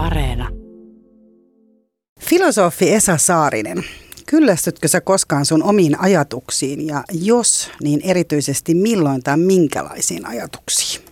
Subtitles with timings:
[0.00, 0.48] Areena.
[2.20, 3.84] Filosofi Esa Saarinen,
[4.26, 11.04] kyllästytkö sä koskaan sun omiin ajatuksiin ja jos, niin erityisesti milloin tai minkälaisiin ajatuksiin?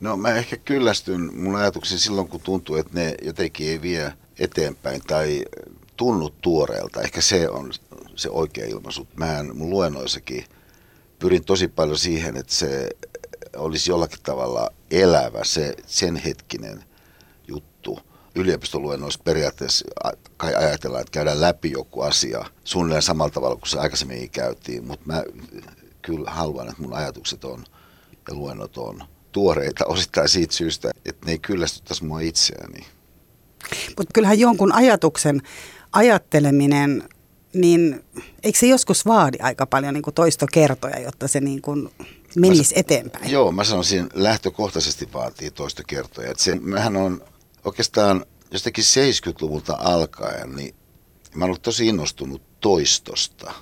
[0.00, 5.02] No mä ehkä kyllästyn mun ajatuksiin silloin, kun tuntuu, että ne jotenkin ei vie eteenpäin
[5.06, 5.44] tai
[5.96, 7.02] tunnu tuoreelta.
[7.02, 7.72] Ehkä se on
[8.16, 9.08] se oikea ilmaisu.
[9.16, 10.44] Mähän mun luennoissakin
[11.18, 12.88] pyrin tosi paljon siihen, että se
[13.56, 16.89] olisi jollakin tavalla elävä, se sen hetkinen.
[18.34, 19.84] Yliopistoluennoissa periaatteessa
[20.36, 25.06] kai ajatellaan, että käydään läpi joku asia suunnilleen samalla tavalla kuin se aikaisemmin käytiin, mutta
[25.06, 25.24] mä
[26.02, 27.64] kyllä haluan, että mun ajatukset on
[28.28, 32.86] ja luennot on tuoreita osittain siitä syystä, että ne ei kyllästyttäisi mua itseäni.
[33.96, 35.42] Mutta kyllähän jonkun ajatuksen
[35.92, 37.08] ajatteleminen,
[37.54, 38.04] niin
[38.42, 41.90] eikö se joskus vaadi aika paljon niin kuin toistokertoja, jotta se niin kuin
[42.36, 43.30] menisi mä, eteenpäin?
[43.30, 46.30] Joo, mä sanoisin lähtökohtaisesti vaatii toistokertoja.
[46.30, 47.24] Että se, mähän on
[47.64, 50.74] oikeastaan jostakin 70-luvulta alkaen, niin
[51.34, 53.52] mä olen tosi innostunut toistosta.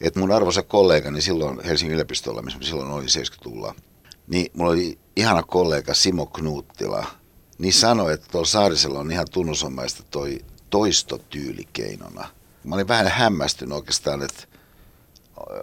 [0.00, 3.74] Et mun arvoisa kollegani silloin Helsingin yliopistolla, missä silloin oli 70-luvulla,
[4.28, 7.06] niin mulla oli ihana kollega Simo Knuuttila,
[7.58, 10.38] niin sanoi, että tuolla Saarisella on ihan tunnusomaista toi
[10.70, 12.28] toistotyylikeinona.
[12.64, 14.42] Mä olin vähän hämmästynyt oikeastaan, että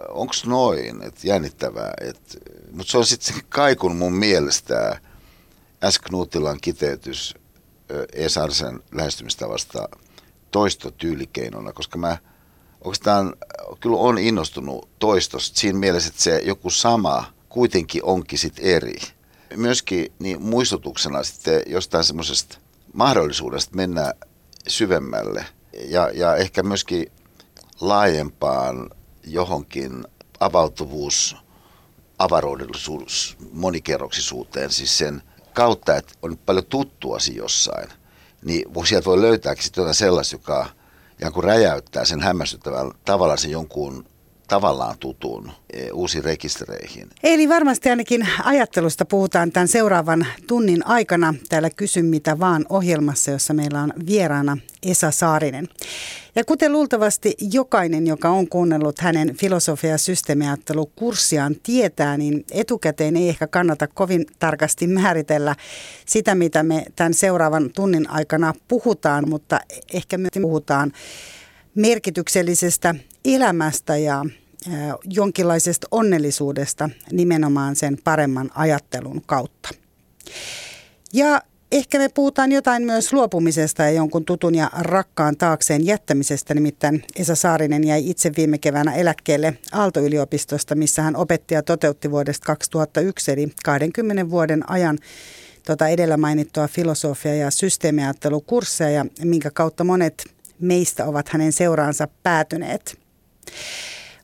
[0.08, 1.94] onko noin, että jännittävää.
[2.00, 2.38] Että,
[2.72, 5.00] mutta se on sitten kaikun mun mielestä
[5.90, 5.98] S.
[5.98, 7.34] Knutilan kiteytys
[8.12, 8.28] E.
[8.28, 9.88] Sarsen lähestymistavasta
[10.50, 12.18] toistotyylikeinona, koska mä
[12.84, 13.34] oikeastaan
[13.80, 18.96] kyllä on innostunut toistosta siinä mielessä, että se joku sama kuitenkin onkin sitten eri.
[19.56, 22.58] Myöskin niin muistutuksena sitten jostain semmoisesta
[22.92, 24.12] mahdollisuudesta mennä
[24.68, 25.46] syvemmälle
[25.88, 27.12] ja, ja ehkä myöskin
[27.80, 28.90] laajempaan
[29.24, 30.04] johonkin
[30.40, 31.36] avautuvuus,
[32.18, 35.22] avaruudellisuus, monikerroksisuuteen, siis sen
[35.56, 37.88] kautta, että on paljon tuttuasi jossain,
[38.44, 40.66] niin sieltä voi löytääkin sitten jotain sellaista, joka
[41.20, 44.04] joku räjäyttää sen hämmästyttävällä tavalla sen jonkun
[44.48, 47.08] tavallaan tutun e, uusiin rekistereihin.
[47.22, 53.54] Eli varmasti ainakin ajattelusta puhutaan tämän seuraavan tunnin aikana täällä Kysy mitä vaan ohjelmassa, jossa
[53.54, 55.68] meillä on vieraana Esa Saarinen.
[56.34, 63.28] Ja kuten luultavasti jokainen, joka on kuunnellut hänen filosofia- ja systeemiajattelukurssiaan tietää, niin etukäteen ei
[63.28, 65.56] ehkä kannata kovin tarkasti määritellä
[66.06, 69.60] sitä, mitä me tämän seuraavan tunnin aikana puhutaan, mutta
[69.92, 70.92] ehkä myös puhutaan
[71.74, 72.94] merkityksellisestä
[73.34, 74.24] elämästä ja
[75.04, 79.68] jonkinlaisesta onnellisuudesta nimenomaan sen paremman ajattelun kautta.
[81.12, 81.42] Ja
[81.72, 86.54] ehkä me puhutaan jotain myös luopumisesta ja jonkun tutun ja rakkaan taakseen jättämisestä.
[86.54, 92.46] Nimittäin Esa Saarinen jäi itse viime keväänä eläkkeelle Aalto-yliopistosta, missä hän opetti ja toteutti vuodesta
[92.46, 94.98] 2001, eli 20 vuoden ajan
[95.66, 100.24] tuota edellä mainittua filosofia- ja systeemiajattelukursseja, minkä kautta monet
[100.60, 103.05] meistä ovat hänen seuraansa päätyneet.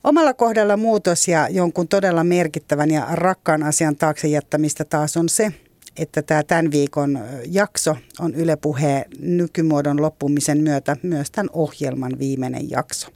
[0.04, 5.52] Omalla kohdalla muutos ja jonkun todella merkittävän ja rakkaan asian taakse jättämistä taas on se,
[5.96, 12.70] että tämä tämän viikon jakso on Yle Puheen nykymuodon loppumisen myötä myös tämän ohjelman viimeinen
[12.70, 13.08] jakso.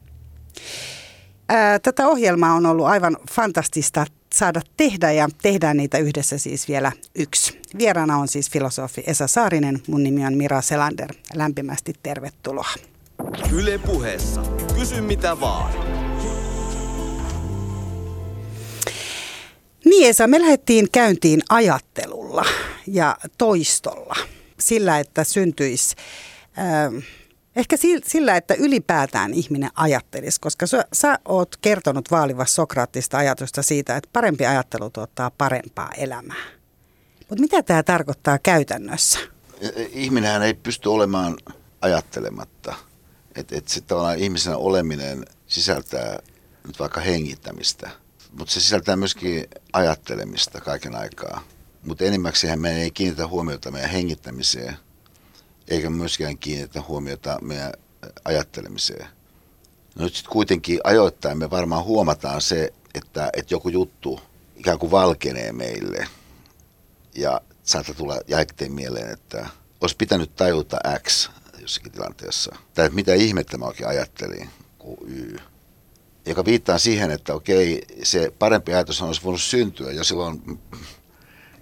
[1.82, 7.60] Tätä ohjelmaa on ollut aivan fantastista saada tehdä ja tehdään niitä yhdessä siis vielä yksi.
[7.78, 11.12] Vieraana on siis filosofi Esa Saarinen, mun nimi on Mira Selander.
[11.34, 12.74] Lämpimästi tervetuloa.
[13.52, 14.42] Yle puheessa.
[14.78, 15.72] Kysy mitä vaan.
[19.84, 22.44] Niin Esa, me lähdettiin käyntiin ajattelulla
[22.86, 24.16] ja toistolla.
[24.60, 25.96] Sillä, että syntyisi...
[26.58, 27.04] Äh,
[27.56, 27.76] Ehkä
[28.06, 34.10] sillä, että ylipäätään ihminen ajattelisi, koska sä, sä oot kertonut vaalivassa sokraattista ajatusta siitä, että
[34.12, 36.44] parempi ajattelu tuottaa parempaa elämää.
[37.28, 39.18] Mutta mitä tämä tarkoittaa käytännössä?
[39.92, 41.36] Ihminenhän ei pysty olemaan
[41.80, 42.74] ajattelematta.
[43.36, 46.18] Että et sitten tavallaan ihmisenä oleminen sisältää
[46.66, 47.90] nyt vaikka hengittämistä,
[48.32, 51.42] mutta se sisältää myöskin ajattelemista kaiken aikaa.
[51.82, 54.76] Mutta enimmäkseen me ei kiinnitä huomiota meidän hengittämiseen,
[55.68, 57.72] eikä myöskään kiinnitä huomiota meidän
[58.24, 59.06] ajattelemiseen.
[59.94, 64.20] No nyt sitten kuitenkin ajoittain me varmaan huomataan se, että, että joku juttu
[64.56, 66.08] ikään kuin valkenee meille.
[67.14, 69.46] Ja saattaa tulla jälkeen mieleen, että
[69.80, 71.30] olisi pitänyt tajuta X
[71.66, 72.56] jossakin tilanteessa.
[72.74, 75.36] Tai mitä ihmettä mä oikein ajattelin kuin Y.
[76.26, 80.60] Joka viittaa siihen, että okei, se parempi ajatus olisi voinut syntyä jo silloin,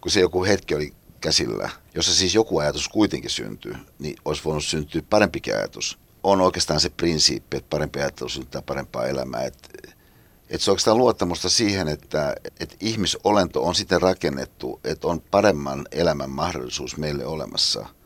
[0.00, 4.64] kun se joku hetki oli käsillä, jossa siis joku ajatus kuitenkin syntyy, niin olisi voinut
[4.64, 5.98] syntyä parempikin ajatus.
[6.22, 9.44] On oikeastaan se prinsiippi, että parempi ajatus syntyy parempaa elämää.
[9.44, 9.68] Että
[10.50, 15.86] että se on oikeastaan luottamusta siihen, että, että ihmisolento on sitten rakennettu, että on paremman
[15.92, 17.86] elämän mahdollisuus meille olemassa–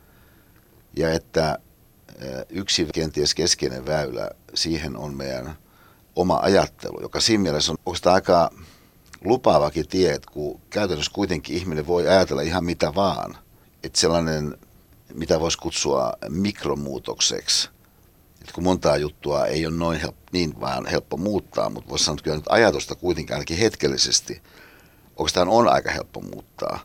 [0.97, 1.59] Ja että
[2.49, 5.57] yksi kenties keskeinen väylä siihen on meidän
[6.15, 8.49] oma ajattelu, joka siinä mielessä on oikeastaan aika
[9.25, 13.37] lupaavakin tie, että kun käytännössä kuitenkin ihminen voi ajatella ihan mitä vaan.
[13.83, 14.57] Että sellainen,
[15.13, 17.69] mitä voisi kutsua mikromuutokseksi,
[18.41, 22.13] että kun montaa juttua ei ole noin help, niin vaan helppo muuttaa, mutta voisi sanoa,
[22.13, 24.41] että kyllä nyt ajatusta kuitenkin ainakin hetkellisesti
[25.17, 26.79] oikeastaan on aika helppo muuttaa.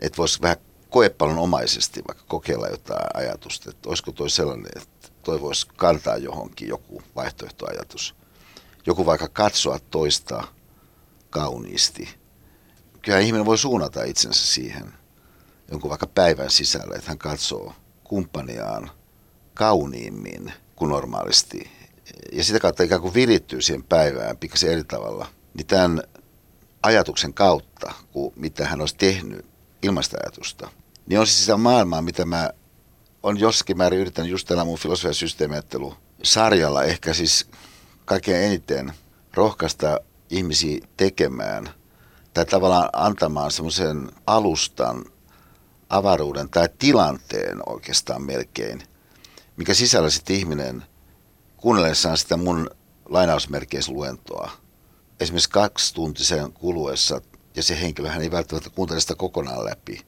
[0.00, 0.56] Että voisi vähän
[0.90, 6.68] koepallon omaisesti vaikka kokeilla jotain ajatusta, että olisiko toi sellainen, että toi voisi kantaa johonkin
[6.68, 8.14] joku vaihtoehtoajatus.
[8.86, 10.44] Joku vaikka katsoa toista
[11.30, 12.08] kauniisti.
[13.02, 14.92] Kyllä ihminen voi suunnata itsensä siihen
[15.70, 17.72] jonkun vaikka päivän sisällä, että hän katsoo
[18.04, 18.90] kumppaniaan
[19.54, 21.70] kauniimmin kuin normaalisti.
[22.32, 25.26] Ja sitä kautta ikään kuin virittyy siihen päivään pikkasen eri tavalla.
[25.54, 26.02] Niin tämän
[26.82, 29.46] ajatuksen kautta, kuin mitä hän olisi tehnyt
[29.82, 30.70] ilmaista ajatusta,
[31.08, 32.50] niin on siis sitä maailmaa, mitä mä
[33.22, 37.50] on jossakin määrin yrittänyt just tällä mun filosofiasysteemiajattelu sarjalla ehkä siis
[38.04, 38.92] kaikkein eniten
[39.34, 40.00] rohkaista
[40.30, 41.70] ihmisiä tekemään
[42.34, 45.04] tai tavallaan antamaan semmoisen alustan,
[45.88, 48.82] avaruuden tai tilanteen oikeastaan melkein,
[49.56, 50.84] mikä sisällä sitten ihminen
[51.56, 52.70] kuunnellessaan sitä mun
[53.08, 54.50] lainausmerkeissä luentoa,
[55.20, 57.20] esimerkiksi kaksi tuntisen kuluessa,
[57.56, 60.06] ja se henkilö ei välttämättä kuuntele sitä kokonaan läpi,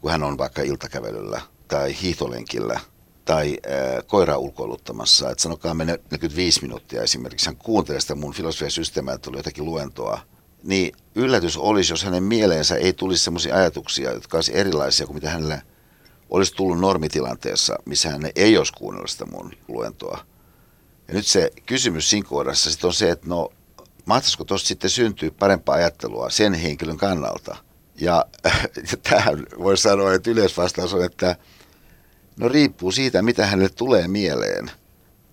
[0.00, 2.80] kun hän on vaikka iltakävelyllä tai hiihtolenkillä
[3.24, 8.70] tai äh, koiraa ulkoiluttamassa, että sanokaa me 45 minuuttia esimerkiksi, hän kuuntelee sitä mun filosofian
[8.70, 10.20] systeemiä, että tuli jotakin luentoa,
[10.62, 15.30] niin yllätys olisi, jos hänen mieleensä ei tulisi sellaisia ajatuksia, jotka olisi erilaisia kuin mitä
[15.30, 15.62] hänelle
[16.30, 20.18] olisi tullut normitilanteessa, missä hän ei olisi kuunnellut sitä mun luentoa.
[21.08, 23.48] Ja nyt se kysymys siinä kohdassa sit on se, että no
[24.04, 27.56] mahtaisiko tuosta sitten syntyä parempaa ajattelua sen henkilön kannalta.
[28.00, 28.24] Ja,
[28.90, 31.36] ja tähän voi sanoa, että yleisvastaus on, että
[32.36, 34.70] no riippuu siitä, mitä hänelle tulee mieleen.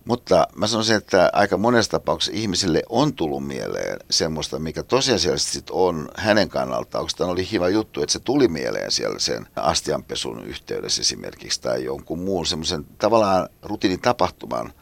[0.04, 6.08] Mutta mä sanoisin, että aika monessa tapauksessa ihmisille on tullut mieleen semmoista, mikä tosiasiallisesti on
[6.16, 7.02] hänen kannaltaan.
[7.02, 11.84] Onko tämä oli hyvä juttu, että se tuli mieleen siellä sen astianpesun yhteydessä esimerkiksi tai
[11.84, 14.72] jonkun muun semmoisen tavallaan rutiinitapahtuman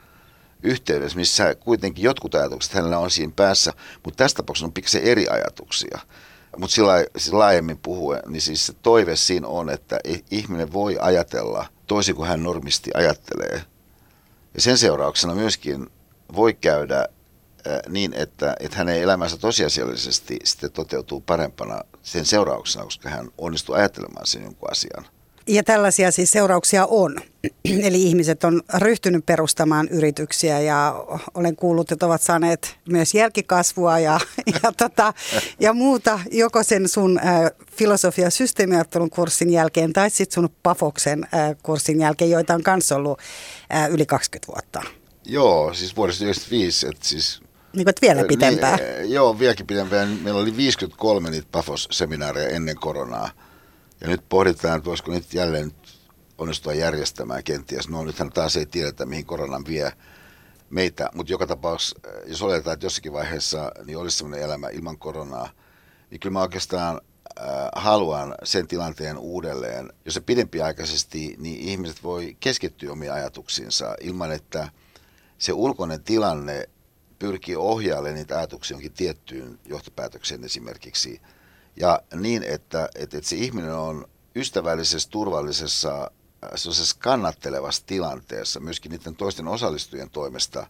[0.62, 3.72] yhteydessä, missä kuitenkin jotkut ajatukset hänellä on siinä päässä,
[4.04, 5.98] mutta tässä tapauksessa on pikkasen eri ajatuksia.
[6.58, 9.98] Mutta sillä siis laajemmin puhuen, niin siis se toive siinä on, että
[10.30, 13.62] ihminen voi ajatella toisin kuin hän normisti ajattelee.
[14.54, 15.86] Ja sen seurauksena myöskin
[16.34, 17.08] voi käydä
[17.88, 24.26] niin, että, että hänen elämänsä tosiasiallisesti sitten toteutuu parempana sen seurauksena, koska hän onnistuu ajattelemaan
[24.26, 25.06] sen jonkun asian.
[25.48, 27.16] Ja tällaisia siis seurauksia on.
[27.86, 31.04] Eli ihmiset on ryhtynyt perustamaan yrityksiä ja
[31.34, 34.20] olen kuullut, että ovat saaneet myös jälkikasvua ja,
[34.62, 35.14] ja, tota,
[35.60, 41.56] ja muuta joko sen sun äh, filosofia- systeemiajattelun kurssin jälkeen tai sitten sun Pafoksen äh,
[41.62, 43.18] kurssin jälkeen, joita on kanssa ollut
[43.74, 44.82] äh, yli 20 vuotta.
[45.24, 47.40] Joo, siis vuodesta 1995, että siis
[47.72, 48.78] niin kuin, vielä pitempään.
[48.78, 50.08] Niin, joo, vieläkin pitempään.
[50.08, 53.30] Meillä oli 53 niitä Pafos-seminaareja ennen koronaa.
[54.00, 55.72] Ja nyt pohditaan, että voisiko nyt jälleen
[56.38, 57.88] onnistua järjestämään kenties.
[57.88, 59.92] No nythän taas ei tiedetä, mihin koronan vie
[60.70, 64.98] meitä, mutta joka tapauksessa, eh, jos oletetaan, että jossakin vaiheessa niin olisi sellainen elämä ilman
[64.98, 65.50] koronaa,
[66.10, 67.00] niin kyllä mä oikeastaan
[67.40, 74.32] äh, haluan sen tilanteen uudelleen, jos se pidempiaikaisesti, niin ihmiset voi keskittyä omiin ajatuksiinsa ilman,
[74.32, 74.68] että
[75.38, 76.68] se ulkoinen tilanne
[77.18, 81.20] pyrkii ohjailemaan niitä ajatuksia jonkin tiettyyn johtopäätökseen esimerkiksi–
[81.76, 86.10] ja niin, että, että, että se ihminen on ystävällisessä, turvallisessa,
[86.44, 90.66] äh, kannattelevassa tilanteessa myöskin niiden toisten osallistujien toimesta,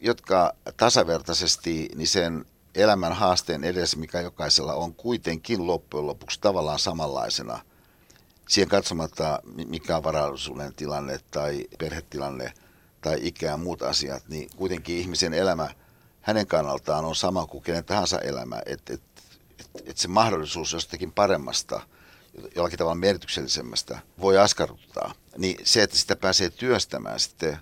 [0.00, 2.44] jotka tasavertaisesti niin sen
[2.74, 7.58] elämän haasteen edessä, mikä jokaisella on kuitenkin loppujen lopuksi tavallaan samanlaisena,
[8.48, 12.52] siihen katsomatta mikä on varallisuuden tilanne tai perhetilanne
[13.00, 15.68] tai ikä ja muut asiat, niin kuitenkin ihmisen elämä
[16.20, 18.62] hänen kannaltaan on sama kuin kenen tahansa elämä.
[18.66, 19.13] Että et
[19.74, 21.80] että se mahdollisuus jostakin paremmasta,
[22.54, 27.58] jollakin tavalla merkityksellisemmästä voi askarruttaa, niin se, että sitä pääsee työstämään sitten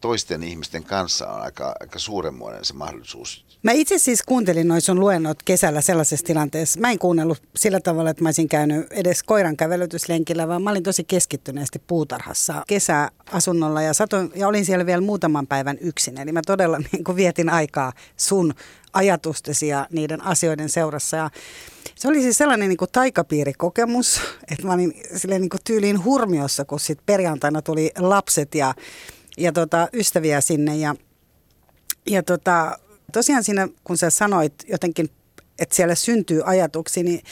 [0.00, 3.44] toisten ihmisten kanssa on aika, aika suuremmoinen se mahdollisuus.
[3.62, 6.80] Mä itse siis kuuntelin noin sun luennot kesällä sellaisessa tilanteessa.
[6.80, 10.82] Mä en kuunnellut sillä tavalla, että mä olisin käynyt edes koiran kävelytyslenkillä, vaan mä olin
[10.82, 16.18] tosi keskittyneesti puutarhassa kesäasunnolla ja, satoin, ja olin siellä vielä muutaman päivän yksin.
[16.20, 18.54] Eli mä todella niin kuin vietin aikaa sun
[18.92, 21.16] ajatustesi ja niiden asioiden seurassa.
[21.16, 21.30] Ja
[21.94, 24.20] se oli siis sellainen niin kuin taikapiirikokemus,
[24.52, 28.74] että mä olin silleen niin kuin tyyliin hurmiossa, kun sitten perjantaina tuli lapset ja,
[29.38, 30.76] ja tota, ystäviä sinne.
[30.76, 30.94] Ja,
[32.06, 32.78] ja tota,
[33.12, 35.10] tosiaan siinä, kun sä sanoit jotenkin,
[35.58, 37.22] että siellä syntyy ajatuksia, niin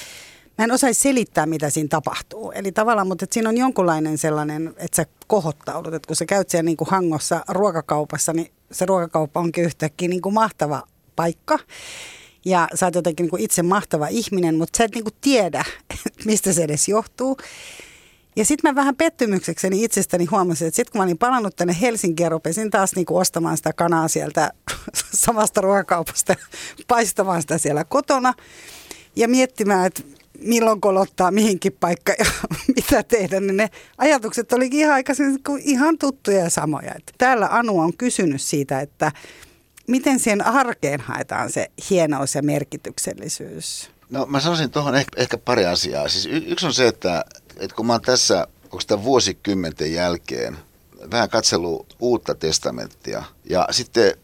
[0.59, 2.53] mä en osaisi selittää, mitä siinä tapahtuu.
[2.53, 6.65] Eli tavallaan, mutta siinä on jonkunlainen sellainen, että sä kohottaudut, että kun sä käyt siellä
[6.65, 10.83] niin kuin hangossa ruokakaupassa, niin se ruokakauppa onkin yhtäkkiä niin kuin mahtava
[11.17, 11.59] paikka.
[12.45, 15.65] Ja sä oot jotenkin niin kuin itse mahtava ihminen, mutta sä et niin kuin tiedä,
[16.27, 17.37] mistä se edes johtuu.
[18.37, 22.25] Ja sitten mä vähän pettymyksekseni itsestäni huomasin, että sitten kun mä olin palannut tänne Helsinkiin
[22.25, 24.53] ja rupesin taas niinku ostamaan sitä kanaa sieltä
[25.25, 26.35] samasta ruokakaupasta
[26.89, 28.35] paistamaan sitä siellä kotona
[29.17, 30.03] ja miettimään, että
[30.39, 32.25] milloin kolottaa mihinkin paikka ja
[32.77, 36.93] mitä tehdä, niin ne ajatukset olikin ihan aikaisin ihan tuttuja ja samoja.
[36.97, 39.13] Että täällä Anu on kysynyt siitä, että
[39.87, 43.91] miten siihen arkeen haetaan se hienous ja merkityksellisyys?
[44.11, 46.09] No mä sanoisin tuohon ehkä, ehkä pari asiaa.
[46.09, 47.25] Siis y- yksi on se, että,
[47.57, 48.47] että kun mä oon tässä
[48.81, 50.59] sitä vuosikymmenten jälkeen
[51.11, 54.15] vähän katsellut uutta testamenttia ja sitten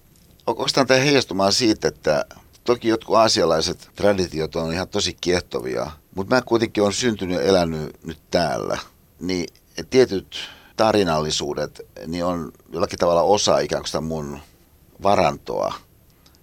[0.46, 2.24] onko tämä heijastumaan siitä, että
[2.64, 8.04] toki jotkut aasialaiset traditiot on ihan tosi kiehtovia, mutta mä kuitenkin on syntynyt ja elänyt
[8.04, 8.78] nyt täällä,
[9.20, 9.46] niin
[9.90, 10.36] tietyt
[10.76, 14.40] tarinallisuudet niin on jollakin tavalla osa ikään kuin sitä mun
[15.02, 15.74] varantoa.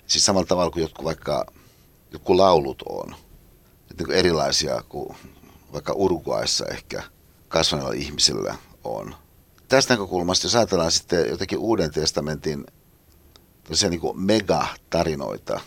[0.07, 1.45] Siis samalla tavalla kuin jotkut vaikka
[2.11, 3.15] jotkut laulut on.
[3.91, 5.17] Että niin erilaisia kuin
[5.73, 7.03] vaikka Uruguayssa ehkä
[7.47, 9.15] kasvaneilla ihmisillä on.
[9.67, 12.65] Tästä näkökulmasta, jos ajatellaan sitten jotenkin Uuden testamentin
[13.89, 15.59] niin kuin megatarinoita,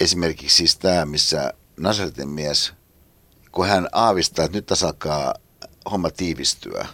[0.00, 2.72] esimerkiksi siis tämä, missä Nasaretin mies,
[3.52, 5.34] kun hän aavistaa, että nyt tässä alkaa
[5.90, 6.86] homma tiivistyä,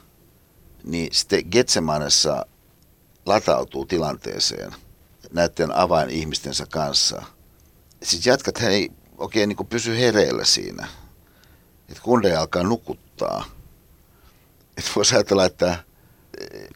[0.85, 2.47] niin sitten Getsemanessa
[3.27, 4.75] latautuu tilanteeseen
[5.33, 7.23] näiden avainihmistensä kanssa.
[8.03, 10.89] Siis jatkat hän ei oikein niin pysy hereillä siinä.
[11.89, 13.45] Että kundeja alkaa nukuttaa.
[14.77, 15.85] Että voisi ajatella, että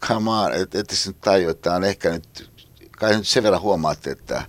[0.01, 2.51] come on, et, et nyt tajua, että on ehkä nyt,
[2.91, 4.47] kai nyt sen verran huomaatte, että,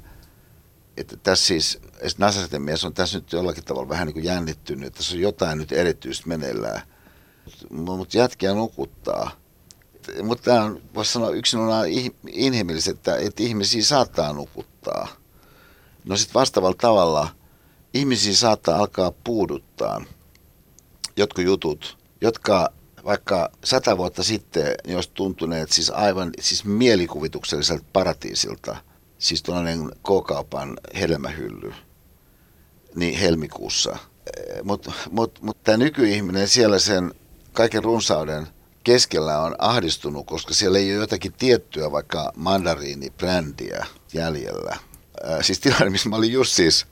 [0.97, 1.79] että tässä siis
[2.17, 5.57] Nasaretin mies on tässä nyt jollakin tavalla vähän niin kuin jännittynyt, että tässä on jotain
[5.57, 6.81] nyt erityistä meneillään.
[7.69, 9.31] Mutta jätkiä nukuttaa.
[10.23, 11.87] Mutta tämä on, voisi sanoa, yksinomaan
[12.27, 15.07] inhimilliset, että, että ihmisiä saattaa nukuttaa.
[16.05, 17.29] No sitten vastaavalla tavalla
[17.93, 20.05] ihmisiä saattaa alkaa puuduttaa
[21.17, 22.69] jotkut jutut, jotka
[23.05, 28.75] vaikka sata vuotta sitten olisi tuntuneet siis aivan siis mielikuvitukselliselta paratiisilta,
[29.19, 31.73] siis tuollainen K-kaupan hedelmähylly,
[32.95, 33.97] niin helmikuussa.
[34.63, 37.13] Mutta mut, mut tämä nykyihminen siellä sen
[37.53, 38.47] kaiken runsauden
[38.87, 44.77] keskellä on ahdistunut, koska siellä ei ole jotakin tiettyä vaikka mandariinibrändiä jäljellä.
[45.23, 46.85] Ää, siis tilanne, missä mä olin just siis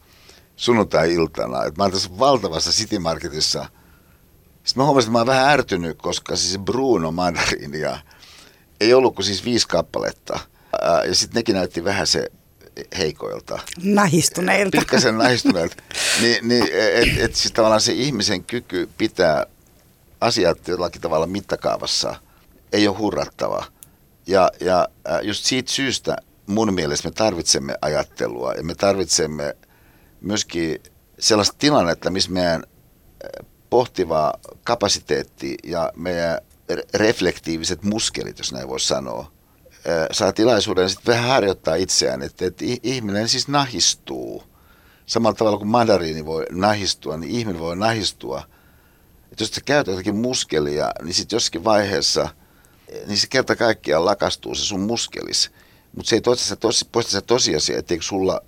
[0.56, 3.66] sunnuntai-iltana, että mä olin tässä valtavassa City Marketissa.
[4.64, 8.00] Sitten mä huomasin, että mä oon vähän ärtynyt, koska siis Bruno mandariinia
[8.80, 10.40] ei ollut kuin siis viisi kappaletta.
[10.82, 12.32] Ää, ja sitten nekin näytti vähän se
[12.98, 13.60] heikoilta.
[13.84, 14.78] Nahistuneilta.
[14.78, 15.76] Pikkasen nahistuneilta.
[16.22, 19.46] niin, niin että et, siis tavallaan se ihmisen kyky pitää
[20.26, 22.16] asiat jollakin tavalla mittakaavassa
[22.72, 23.66] ei ole hurrattava.
[24.28, 24.88] Ja, ja
[25.22, 26.18] just siitä syystä
[26.48, 29.58] mun mielestä me tarvitsemme ajattelua ja me tarvitsemme
[30.22, 30.84] myöskin
[31.20, 32.64] sellaista tilannetta, missä meidän
[33.70, 36.40] pohtiva kapasiteetti ja meidän
[36.94, 39.32] reflektiiviset muskelit, jos näin voi sanoa,
[40.12, 44.44] saa tilaisuuden sitten vähän harjoittaa itseään, että, että ihminen siis nahistuu.
[45.06, 48.44] Samalla tavalla kuin mandariini voi nahistua, niin ihminen voi nahistua–
[49.32, 52.30] että jos sä käytät jotakin muskelia, niin sitten jossakin vaiheessa,
[53.08, 55.52] niin se kerta kaikkiaan lakastuu se sun muskelis.
[55.96, 58.42] Mutta se ei toista, tos, poista se tosiasia, etteikö sulla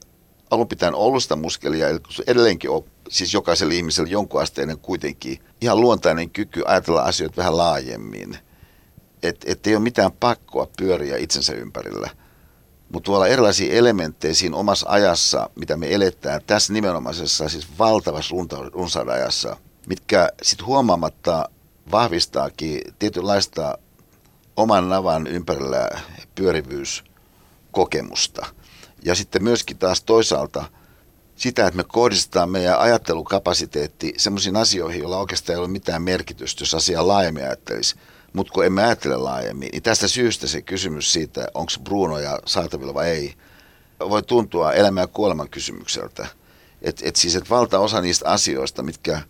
[0.50, 5.82] alun pitäen ollut sitä muskelia, eli edelleenkin on siis jokaisella ihmisellä jonkun asteinen kuitenkin ihan
[5.82, 8.38] luontainen kyky ajatella asioita vähän laajemmin.
[9.24, 12.10] Että et ei ole mitään pakkoa pyöriä itsensä ympärillä.
[12.90, 18.36] Mutta tuolla erilaisia elementtejä siinä omassa ajassa, mitä me eletään, tässä nimenomaisessa siis valtavassa
[18.74, 19.58] runsaudajassa–
[19.88, 21.50] mitkä sitten huomaamatta
[21.92, 23.78] vahvistaakin tietynlaista
[24.58, 25.90] oman navan ympärillä
[26.36, 28.46] pyörivyyskokemusta.
[29.04, 30.66] Ja sitten myöskin taas toisaalta
[31.36, 36.74] sitä, että me kohdistetaan meidän ajattelukapasiteetti sellaisiin asioihin, joilla oikeastaan ei ole mitään merkitystä, jos
[36.74, 37.96] asiaa laajemmin ajattelisi.
[38.34, 43.10] Mutta kun emme ajattele laajemmin, niin tästä syystä se kysymys siitä, onko Brunoja saatavilla vai
[43.10, 43.34] ei,
[44.00, 46.28] voi tuntua elämän ja kuoleman kysymykseltä.
[46.82, 49.22] Että et siis, että valtaosa niistä asioista, mitkä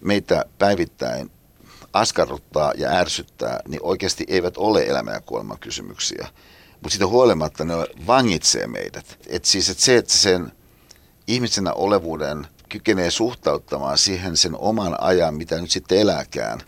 [0.00, 1.30] meitä päivittäin
[1.92, 6.28] askarruttaa ja ärsyttää, niin oikeasti eivät ole elämä- ja kuoleman kysymyksiä.
[6.72, 7.74] Mutta siitä huolimatta ne
[8.06, 9.18] vangitsee meidät.
[9.26, 10.52] Et siis et se, että sen
[11.26, 16.60] ihmisenä olevuuden kykenee suhtauttamaan siihen sen oman ajan, mitä nyt sitten elääkään,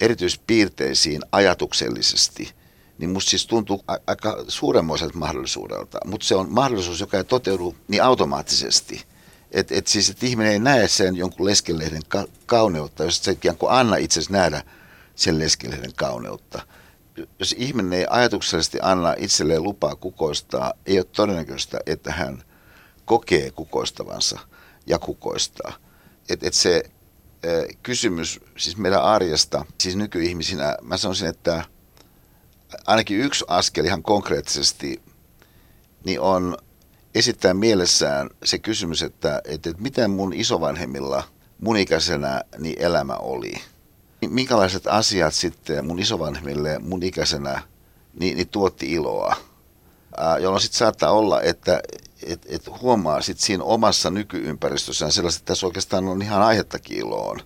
[0.00, 2.52] erityispiirteisiin ajatuksellisesti,
[2.98, 5.98] niin musta siis tuntuu aika suuremmoiselta mahdollisuudelta.
[6.04, 9.02] Mutta se on mahdollisuus, joka ei toteudu niin automaattisesti–
[9.54, 13.56] Että et siis, että ihminen ei näe sen jonkun leskelehden ka- kauneutta, jos se ikään
[13.56, 14.62] kuin anna itse nähdä
[15.14, 16.62] sen leskelehden kauneutta.
[17.38, 22.42] Jos ihminen ei ajatuksellisesti anna itselleen lupaa kukoistaa, ei ole todennäköistä, että hän
[23.04, 24.38] kokee kukoistavansa
[24.86, 25.72] ja kukoistaa.
[26.28, 26.82] Että et se
[27.46, 31.64] äh, kysymys siis meidän arjesta, siis nykyihmisinä, mä sanoisin, että
[32.86, 35.02] ainakin yksi askel ihan konkreettisesti,
[36.04, 36.56] niin on
[37.14, 41.22] esittää mielessään se kysymys, että, että, että miten mun isovanhemmilla
[41.60, 43.52] mun ikäisenä niin elämä oli.
[44.28, 47.62] Minkälaiset asiat sitten mun isovanhemmille mun ikäisenä
[48.20, 49.36] niin, niin tuotti iloa.
[50.16, 51.82] Ää, jolloin sitten saattaa olla, että
[52.22, 57.40] et, et huomaa sit siinä omassa nykyympäristössään sellaista, että tässä oikeastaan on ihan aihettakin iloon.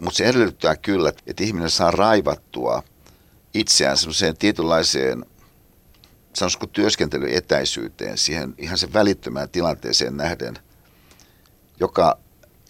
[0.00, 2.82] Mutta se edellyttää kyllä, että ihminen saa raivattua
[3.54, 5.24] itseään semmoiseen tietynlaiseen
[6.34, 10.58] sanoisiko työskentelyetäisyyteen, siihen ihan sen välittömään tilanteeseen nähden,
[11.80, 12.18] joka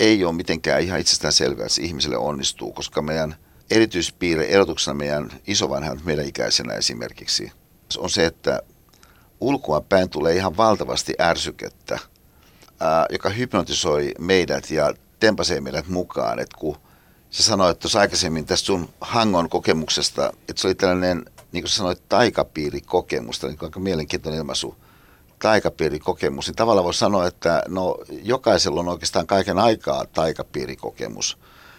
[0.00, 3.36] ei ole mitenkään ihan itsestään selvää, että se ihmiselle onnistuu, koska meidän
[3.70, 7.52] erityispiirre erotuksena meidän isovanhemmat meidän ikäisenä esimerkiksi
[7.98, 8.62] on se, että
[9.40, 11.98] ulkoa päin tulee ihan valtavasti ärsykettä,
[12.80, 16.38] ää, joka hypnotisoi meidät ja tempasee meidät mukaan.
[16.38, 16.76] että kun
[17.30, 22.08] sä sanoit tuossa aikaisemmin tästä sun Hangon kokemuksesta, että se oli tällainen niin kuin sanoit,
[22.08, 24.74] taikapiirikokemusta, niin aika mielenkiintoinen ilmaisu,
[25.38, 31.38] taikapiirikokemus, niin tavallaan voi sanoa, että no, jokaisella on oikeastaan kaiken aikaa taikapiirikokemus,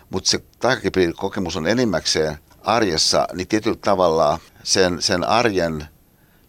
[0.10, 5.86] mutta se taikapiirikokemus on enimmäkseen arjessa, niin tietyllä tavalla sen, sen arjen,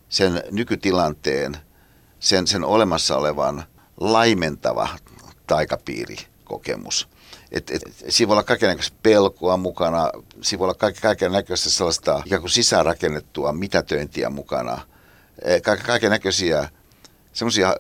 [0.08, 1.56] sen nykytilanteen,
[2.20, 3.64] sen, sen olemassa olevan
[4.00, 4.88] laimentava
[5.46, 7.08] taikapiirikokemus.
[7.52, 12.42] Et, et, siinä voi olla kaikenlaista pelkoa mukana, siinä voi olla kaiken näköistä sellaista ikään
[12.42, 14.80] kuin sisäänrakennettua mitätöintiä mukana,
[15.42, 16.68] e, kaiken näköisiä
[17.32, 17.76] semmoisia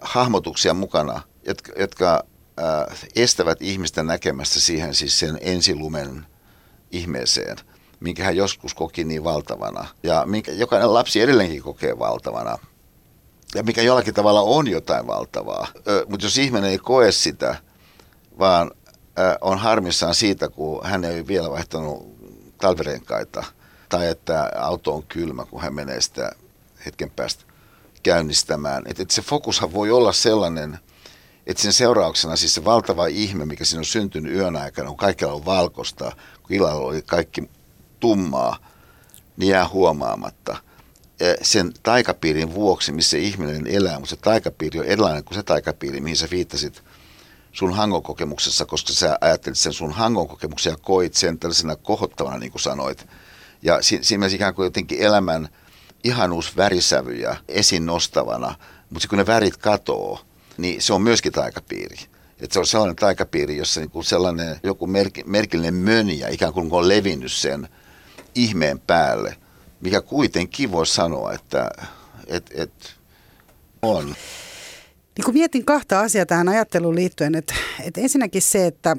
[0.00, 2.24] hahmotuksia mukana, jotka, jotka
[2.60, 6.26] äh, estävät ihmistä näkemästä siihen siis sen ensilumen
[6.90, 7.56] ihmeeseen,
[8.00, 12.58] minkä hän joskus koki niin valtavana ja minkä jokainen lapsi edelleenkin kokee valtavana
[13.54, 15.66] ja mikä jollakin tavalla on jotain valtavaa.
[16.08, 17.56] Mutta jos ihminen ei koe sitä,
[18.38, 18.70] vaan
[19.40, 22.16] on harmissaan siitä, kun hän ei vielä vaihtanut
[22.58, 23.44] talvirenkaita
[23.88, 26.32] tai että auto on kylmä, kun hän menee sitä
[26.86, 27.44] hetken päästä
[28.02, 28.82] käynnistämään.
[28.86, 30.78] Että et se fokushan voi olla sellainen,
[31.46, 35.32] että sen seurauksena siis se valtava ihme, mikä siinä on syntynyt yön aikana, kun kaikilla
[35.32, 37.50] on valkosta, kun illalla oli kaikki
[38.00, 38.56] tummaa,
[39.36, 40.56] niin jää huomaamatta.
[41.42, 46.16] Sen taikapiirin vuoksi, missä ihminen elää, mutta se taikapiiri on erilainen kuin se taikapiiri, mihin
[46.16, 46.82] sä viittasit–
[47.56, 52.38] sun hangon kokemuksessa, koska sä ajattelit sen sun hangon kokemuksen ja koit sen tällaisena kohottavana,
[52.38, 53.06] niin kuin sanoit.
[53.62, 55.48] Ja si- siinä mielessä ikään kuin jotenkin elämän
[56.04, 58.54] ihanuusvärisävyjä esiin nostavana,
[58.90, 60.20] mutta kun ne värit katoo,
[60.56, 61.96] niin se on myöskin taikapiiri.
[62.40, 66.72] Että se on sellainen taikapiiri, jossa niin kuin sellainen joku merk- merkillinen mönjä ikään kuin
[66.72, 67.68] on levinnyt sen
[68.34, 69.36] ihmeen päälle,
[69.80, 71.70] mikä kuitenkin voi sanoa, että
[72.26, 72.94] et, et
[73.82, 74.14] on.
[75.16, 78.96] Niin kun mietin kahta asiaa tähän ajatteluun liittyen, että, että ensinnäkin se, että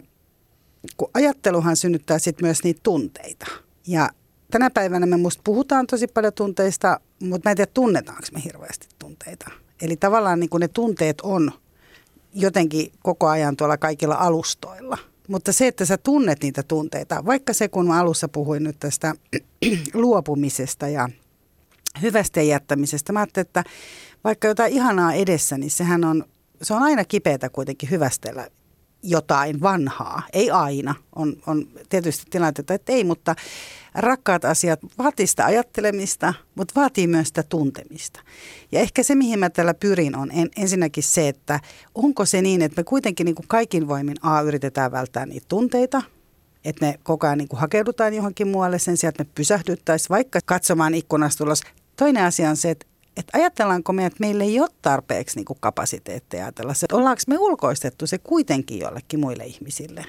[0.97, 3.45] kun ajatteluhan synnyttää sitten myös niitä tunteita.
[3.87, 4.09] Ja
[4.51, 8.87] tänä päivänä me musta puhutaan tosi paljon tunteista, mutta mä en tiedä tunnetaanko me hirveästi
[8.99, 9.51] tunteita.
[9.81, 11.51] Eli tavallaan niin ne tunteet on
[12.33, 14.97] jotenkin koko ajan tuolla kaikilla alustoilla.
[15.27, 19.13] Mutta se, että sä tunnet niitä tunteita, vaikka se kun mä alussa puhuin nyt tästä
[19.93, 21.09] luopumisesta ja
[22.01, 23.63] hyvästä jättämisestä, mä ajattelin, että
[24.23, 26.23] vaikka jotain ihanaa edessä, niin sehän on,
[26.61, 28.47] se on aina kipeätä kuitenkin hyvästellä
[29.03, 30.21] jotain vanhaa.
[30.33, 30.95] Ei aina.
[31.15, 33.35] On, on tietysti tilanteita, että ei, mutta
[33.95, 38.19] rakkaat asiat vaatii sitä ajattelemista, mutta vaatii myös sitä tuntemista.
[38.71, 41.59] Ja ehkä se, mihin mä tällä pyrin, on en, ensinnäkin se, että
[41.95, 46.01] onko se niin, että me kuitenkin niin kuin kaikin voimin A yritetään välttää niitä tunteita,
[46.65, 50.39] että me koko ajan niin kuin hakeudutaan johonkin muualle sen sijaan, että me pysähdyttäisiin vaikka
[50.45, 51.61] katsomaan ikkunasta ulos.
[51.95, 52.86] Toinen asia on se, että
[53.17, 57.37] että ajatellaanko me, että meillä ei ole tarpeeksi niin kuin kapasiteetteja ajatella se, ollaanko me
[57.37, 60.05] ulkoistettu se kuitenkin jollekin muille ihmisille?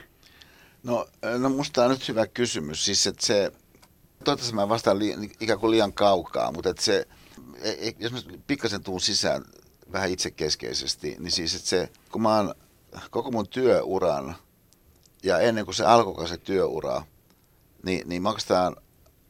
[0.83, 1.07] No,
[1.39, 2.85] no musta on nyt hyvä kysymys.
[2.85, 3.53] Siis, että se,
[4.25, 7.09] toivottavasti mä vastaan li, ikään kuin liian kaukaa, mutta että se,
[7.61, 9.45] e, e, jos mä pikkasen tuun sisään
[9.93, 12.55] vähän itsekeskeisesti, niin siis, että se, kun mä oon
[13.11, 14.37] koko mun työuran
[15.23, 17.03] ja ennen kuin se alkoi se työura,
[17.83, 18.77] niin, niin mä oikeastaan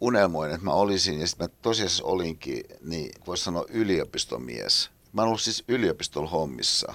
[0.01, 4.91] unelmoin, että mä olisin, ja sitten mä tosiasiassa olinkin, niin voisi sanoa yliopistomies.
[5.13, 6.95] Mä oon ollut siis yliopiston hommissa.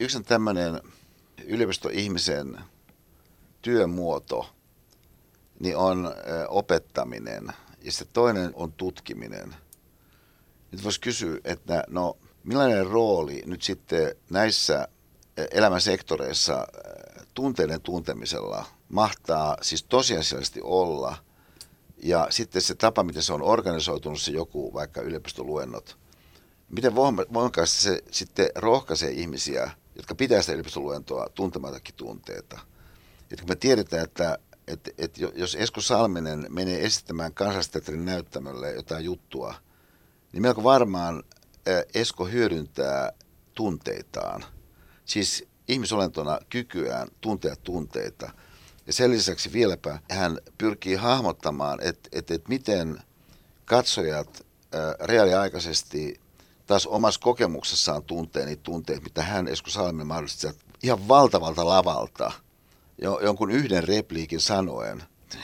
[0.00, 0.80] Yksi on tämmöinen
[1.44, 2.58] yliopistoihmisen
[3.62, 4.50] työmuoto,
[5.60, 6.14] niin on
[6.48, 7.48] opettaminen,
[7.82, 9.54] ja sitten toinen on tutkiminen.
[10.72, 14.88] Nyt voisi kysyä, että no millainen rooli nyt sitten näissä
[15.50, 16.66] elämän sektoreissa
[17.34, 21.16] tunteiden tuntemisella mahtaa siis tosiasiallisesti olla.
[22.02, 25.98] Ja sitten se tapa, miten se on organisoitunut, se joku vaikka yliopistoluennot,
[26.68, 32.60] miten voimakkaasti se sitten rohkaisee ihmisiä, jotka pitää sitä yliopistoluentoa tuntematakin tunteita.
[33.30, 39.04] Et kun me tiedetään, että, että, että jos Esko Salminen menee esittämään kansallisteatterin näyttämölle jotain
[39.04, 39.54] juttua,
[40.32, 41.22] niin melko varmaan
[41.94, 43.12] Esko hyödyntää
[43.54, 44.44] tunteitaan.
[45.04, 48.30] Siis ihmisolentona kykyään tuntea tunteita.
[48.88, 53.02] Ja sen lisäksi vieläpä hän pyrkii hahmottamaan, että, että, että miten
[53.64, 54.46] katsojat
[55.00, 56.20] reaaliaikaisesti
[56.66, 62.32] taas omassa kokemuksessaan tuntee niitä tunteita, mitä hän Esko Salmen mahdollisesti ihan valtavalta lavalta
[63.02, 65.02] jo, jonkun yhden repliikin sanoen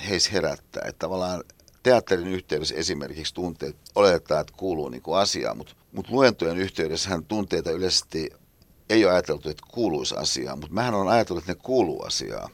[0.09, 0.83] heis herättää.
[0.89, 1.45] Että tavallaan
[1.83, 7.25] teatterin yhteydessä esimerkiksi tunteet oletetaan, että kuuluu niin kuin asiaan, mutta, mutta luentojen yhteydessä hän
[7.25, 8.31] tunteita yleisesti
[8.89, 12.51] ei ole ajateltu, että kuuluisi asiaan, mutta mähän on ajatellut, että ne kuuluu asiaan.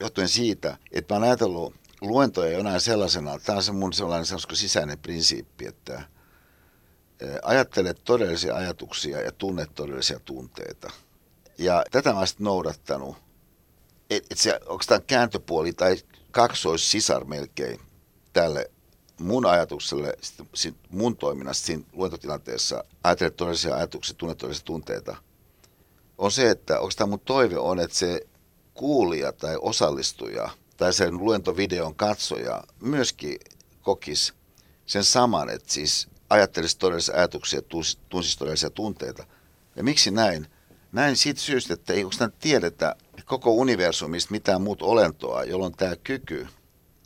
[0.00, 4.54] Johtuen siitä, että mä oon ajatellut luentoja jonain sellaisena, tämä on se mun sellainen sanoisiko
[4.54, 6.02] sisäinen prinsiippi, että
[7.42, 10.90] ajattelet todellisia ajatuksia ja tunnet todellisia tunteita.
[11.58, 13.16] Ja tätä mä oon sitten noudattanut.
[14.10, 15.96] Että et se, tämä kääntöpuoli tai
[16.30, 17.80] kaksoissisar melkein
[18.32, 18.70] tälle
[19.20, 20.14] mun ajatukselle,
[20.90, 25.16] mun toiminnassa siinä luentotilanteessa, ajattelet todellisia ajatuksia, tunnet todellisia tunteita–
[26.18, 28.26] on se, että tämä mun toive on, että se
[28.78, 33.38] kuulija tai osallistuja tai sen luentovideon katsoja myöskin
[33.82, 34.32] kokisi
[34.86, 37.60] sen saman, että siis ajattelisi todellisia ajatuksia,
[38.08, 39.26] tunsisi todellisia tunteita.
[39.76, 40.46] Ja miksi näin?
[40.92, 46.46] Näin siitä syystä, että ei oikeastaan tiedetä koko universumista mitään muut olentoa, jolloin tämä kyky,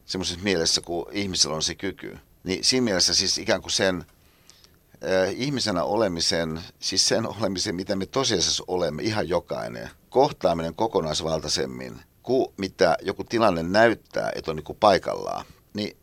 [0.06, 4.04] semmoisessa mielessä, kun ihmisellä on se kyky, niin siinä mielessä siis ikään kuin sen
[5.04, 12.52] äh, ihmisenä olemisen, siis sen olemisen, mitä me tosiasiassa olemme, ihan jokainen, kohtaaminen kokonaisvaltaisemmin kuin
[12.56, 15.44] mitä joku tilanne näyttää, että on niin paikallaan,
[15.74, 15.96] niin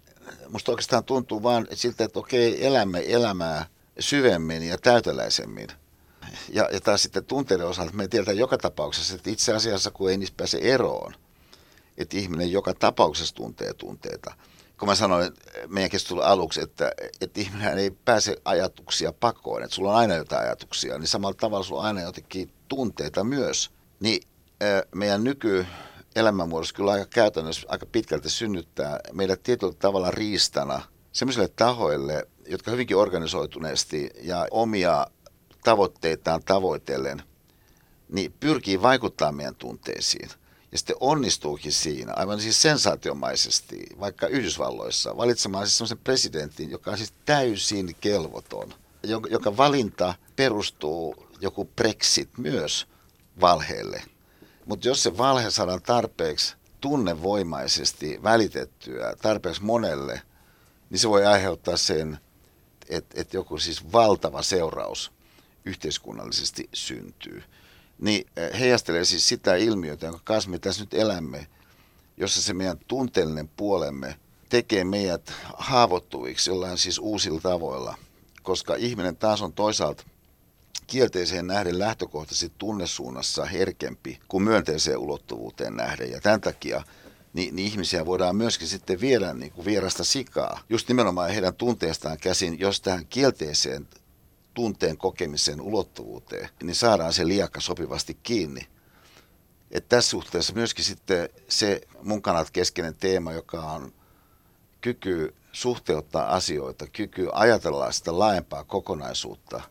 [0.49, 3.65] musta oikeastaan tuntuu vaan siltä, että okei, elämme elämää
[3.99, 5.67] syvemmin ja täyteläisemmin.
[6.49, 10.17] Ja, ja taas sitten tunteiden osalta me tiedetään joka tapauksessa, että itse asiassa kun ei
[10.17, 11.13] niistä pääse eroon,
[11.97, 14.33] että ihminen joka tapauksessa tuntee tunteita–
[14.79, 15.33] kun mä sanoin
[15.67, 16.91] meidän keskustelun aluksi, että,
[17.21, 21.63] että ihminen ei pääse ajatuksia pakoon, että sulla on aina jotain ajatuksia, niin samalla tavalla
[21.63, 23.71] sulla on aina jotenkin tunteita myös.
[23.99, 24.27] Niin
[24.95, 25.65] meidän nyky
[26.15, 30.81] elämänmuodossa kyllä aika käytännössä aika pitkälti synnyttää meidät tietyllä tavalla riistana
[31.11, 35.07] sellaisille tahoille, jotka hyvinkin organisoituneesti ja omia
[35.63, 37.23] tavoitteitaan tavoitellen,
[38.09, 40.29] niin pyrkii vaikuttaa meidän tunteisiin.
[40.71, 46.97] Ja sitten onnistuukin siinä aivan siis sensaatiomaisesti, vaikka Yhdysvalloissa, valitsemaan siis sellaisen presidentin, joka on
[46.97, 48.73] siis täysin kelvoton,
[49.29, 52.87] joka valinta perustuu joku Brexit myös
[53.41, 54.03] valheelle.
[54.65, 60.21] Mutta jos se valhe saadaan tarpeeksi tunnevoimaisesti välitettyä tarpeeksi monelle,
[60.89, 62.19] niin se voi aiheuttaa sen,
[62.89, 65.11] että, että joku siis valtava seuraus
[65.65, 67.43] yhteiskunnallisesti syntyy
[67.99, 71.47] niin eh, heijastelee siis sitä ilmiötä, jonka kanssa me tässä nyt elämme,
[72.17, 77.97] jossa se meidän tunteellinen puolemme tekee meidät haavoittuviksi jollain siis uusilla tavoilla,
[78.43, 80.03] koska ihminen taas on toisaalta
[80.89, 86.11] kielteiseen nähden lähtökohtaisesti tunnesuunnassa herkempi kuin myönteiseen ulottuvuuteen nähden.
[86.11, 86.83] Ja tämän takia
[87.33, 92.17] niin, niin ihmisiä voidaan myöskin sitten viedä niin kuin vierasta sikaa, just nimenomaan heidän tunteestaan
[92.17, 93.87] käsin, jos tähän kielteiseen
[94.53, 98.61] tunteen kokemisen ulottuvuuteen, niin saadaan se liakka sopivasti kiinni.
[99.71, 103.93] Et tässä suhteessa myöskin sitten se mun kannalta keskeinen teema, joka on
[104.81, 109.61] kyky suhteuttaa asioita, kyky ajatella sitä laajempaa kokonaisuutta,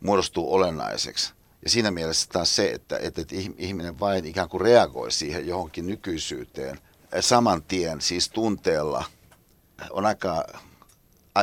[0.00, 1.32] muodostuu olennaiseksi.
[1.62, 3.22] Ja siinä mielessä taas se, että, että
[3.58, 6.78] ihminen vain ikään kuin reagoi siihen johonkin nykyisyyteen
[7.20, 9.04] saman tien, siis tunteella,
[9.90, 10.44] on aika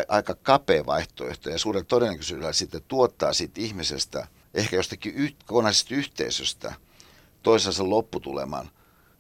[0.07, 6.73] aika kapea vaihtoehto ja suuren todennäköisyydellä sitten tuottaa siitä ihmisestä, ehkä jostakin yh, kokonaisesta yhteisöstä,
[7.43, 8.69] toisensa lopputuleman,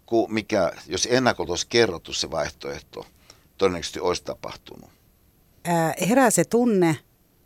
[0.05, 3.05] kuin mikä, jos ennakolta olisi kerrottu se vaihtoehto,
[3.57, 4.89] todennäköisesti olisi tapahtunut.
[5.63, 6.97] Ää, herää se tunne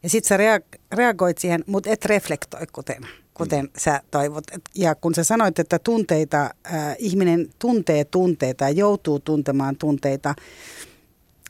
[0.05, 3.71] ja sitten sä rea- reagoit siihen, mutta et reflektoi, kuten, kuten mm.
[3.77, 4.43] sä toivot.
[4.75, 10.35] Ja kun sä sanoit, että tunteita, ää, ihminen tuntee tunteita ja joutuu tuntemaan tunteita,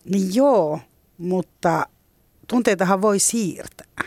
[0.06, 0.80] niin joo,
[1.18, 1.86] mutta
[2.48, 4.04] tunteitahan voi siirtää.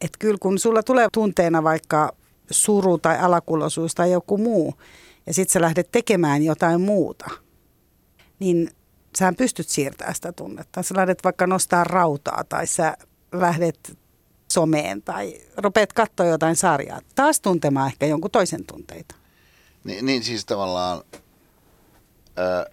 [0.00, 2.12] Et kyllä kun sulla tulee tunteena vaikka
[2.50, 4.74] suru tai alakuloisuus tai joku muu,
[5.26, 7.30] ja sitten sä lähdet tekemään jotain muuta,
[8.38, 8.70] niin
[9.18, 10.82] sä pystyt siirtämään sitä tunnetta.
[10.82, 12.96] Sä lähdet vaikka nostaa rautaa tai sä
[13.32, 13.98] lähdet
[14.52, 19.14] someen tai rupeat katsoa jotain sarjaa, taas tuntemaan ehkä jonkun toisen tunteita.
[19.84, 21.02] Niin, niin siis tavallaan,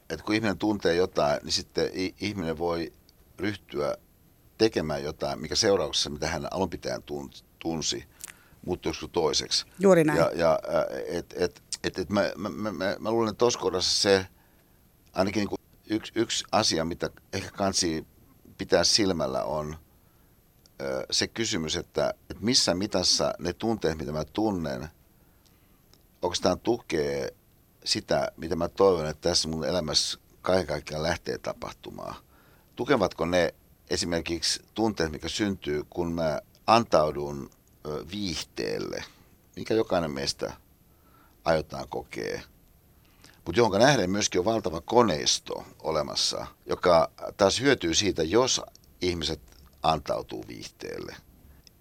[0.10, 1.90] että kun ihminen tuntee jotain, niin sitten
[2.22, 2.94] ihminen voi
[3.40, 3.98] ryhtyä
[4.58, 7.04] tekemään jotain, mikä seurauksessa, mitä hän alun pitäen
[7.60, 8.06] tunsi,
[8.66, 9.66] muuttuu toiseksi.
[9.80, 10.20] Juuri näin.
[10.20, 10.60] Ja, ja
[11.08, 14.26] et, et, et, et mä, mä, mä, mä, mä luulen, että tuossa kohdassa se
[15.14, 18.08] ainakin niin kuin yksi, yksi asia, mitä ehkä kansi
[18.58, 19.76] pitää silmällä on
[21.12, 24.88] se kysymys, että, että missä mitassa ne tunteet, mitä mä tunnen,
[26.22, 27.34] oikeastaan tukee
[27.86, 32.16] sitä, mitä mä toivon, että tässä mun elämässä kaiken kaikkiaan lähtee tapahtumaan.
[32.76, 33.54] Tukevatko ne
[33.90, 37.50] esimerkiksi tunteet, mikä syntyy, kun mä antaudun
[38.12, 39.04] viihteelle,
[39.56, 40.54] mikä jokainen meistä
[41.46, 42.42] aiotaan kokea.
[43.46, 48.62] Mutta johonka nähden myöskin on valtava koneisto olemassa, joka taas hyötyy siitä, jos
[49.02, 49.40] ihmiset
[49.84, 51.16] antautuu viihteelle.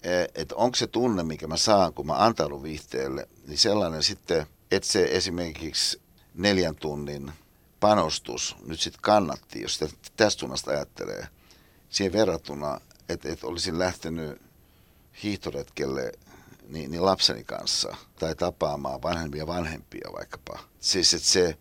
[0.02, 4.46] E, että onko se tunne, mikä mä saan, kun mä antaudun viihteelle, niin sellainen sitten,
[4.70, 6.00] että se esimerkiksi
[6.34, 7.32] neljän tunnin
[7.80, 11.26] panostus nyt sitten kannatti, jos sitä tästä suunnasta ajattelee,
[11.88, 14.42] siihen verrattuna, että, että olisin lähtenyt
[15.22, 16.12] hiihtoretkelle
[16.68, 20.58] niin, niin lapseni kanssa tai tapaamaan vanhempia vanhempia vaikkapa.
[20.80, 21.56] Siis että se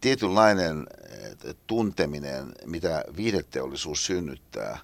[0.00, 0.86] tietynlainen
[1.66, 4.78] tunteminen, mitä viihdeteollisuus synnyttää,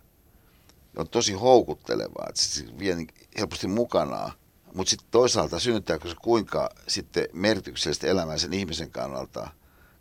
[0.96, 4.32] on tosi houkuttelevaa, että se vie niin helposti mukanaan.
[4.74, 9.50] Mutta sitten toisaalta synnyttääkö se kuinka sitten merkityksellistä elämää sen ihmisen kannalta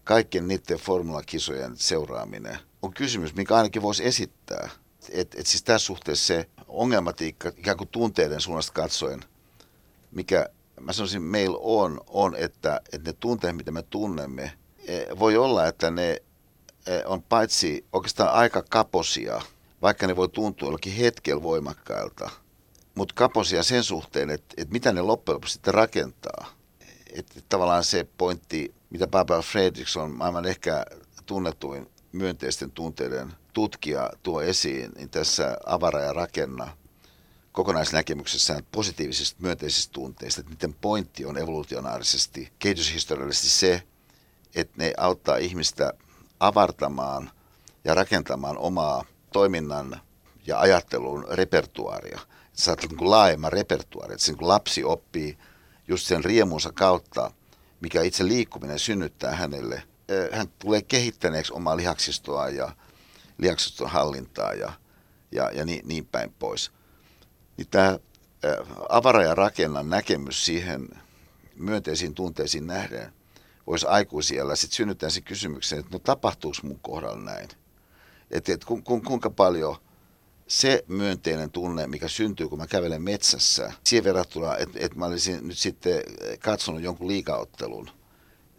[0.04, 4.70] kaikkien niiden formulakisojen seuraaminen on kysymys, mikä ainakin voisi esittää.
[5.10, 9.20] Että et siis tässä suhteessa se ongelmatiikka ikään kuin tunteiden suunnasta katsoen,
[10.12, 14.52] mikä mä sanoisin meillä on, on että, että ne tunteet, mitä me tunnemme,
[14.88, 16.22] e, voi olla, että ne
[16.88, 19.42] e, on paitsi oikeastaan aika kaposia,
[19.84, 22.30] vaikka ne voi tuntua jollakin hetkellä voimakkailta,
[22.96, 26.46] mutta kaposia sen suhteen, että, että mitä ne loppujen lopuksi sitten rakentaa.
[27.14, 30.86] Että tavallaan se pointti, mitä Barbara Fredrickson, maailman ehkä
[31.26, 36.78] tunnetuin myönteisten tunteiden tutkija tuo esiin, niin tässä avara ja rakenna
[37.52, 43.84] kokonaisnäkemyksessään positiivisista myönteisistä tunteista, että niiden pointti on evolutionaarisesti, kehityshistoriallisesti se,
[44.56, 45.94] että ne auttaa ihmistä
[46.40, 47.32] avartamaan
[47.84, 50.02] ja rakentamaan omaa toiminnan
[50.48, 52.20] ja ajattelun repertuaaria.
[52.54, 55.38] Sä niin kuin laajemman repertuaari, että niin lapsi oppii
[55.88, 57.32] just sen riemunsa kautta,
[57.82, 59.84] mikä itse liikkuminen synnyttää hänelle.
[60.32, 62.76] Hän tulee kehittäneeksi omaa lihaksistoa ja
[63.38, 64.74] lihaksiston hallintaa ja,
[65.32, 66.72] ja, ja niin, niin päin pois.
[67.58, 68.00] Niin tämä
[68.90, 70.90] avara ja rakennan näkemys siihen
[71.56, 73.14] myönteisiin tunteisiin nähden
[73.68, 77.50] voisi aikuisiellä sitten synnyttää sen kysymyksen, että no tapahtuuko mun kohdalla näin?
[78.34, 79.76] Että et, ku, ku, kuinka paljon
[80.48, 85.48] se myönteinen tunne, mikä syntyy, kun mä kävelen metsässä, siihen verrattuna, että et mä olisin
[85.48, 86.04] nyt sitten
[86.40, 87.90] katsonut jonkun liikaottelun,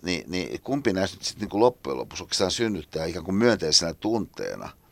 [0.02, 4.68] niin, niin kumpi näistä nyt sitten niin loppujen lopuksi oikeastaan synnyttää ikään kuin myönteisenä tunteena–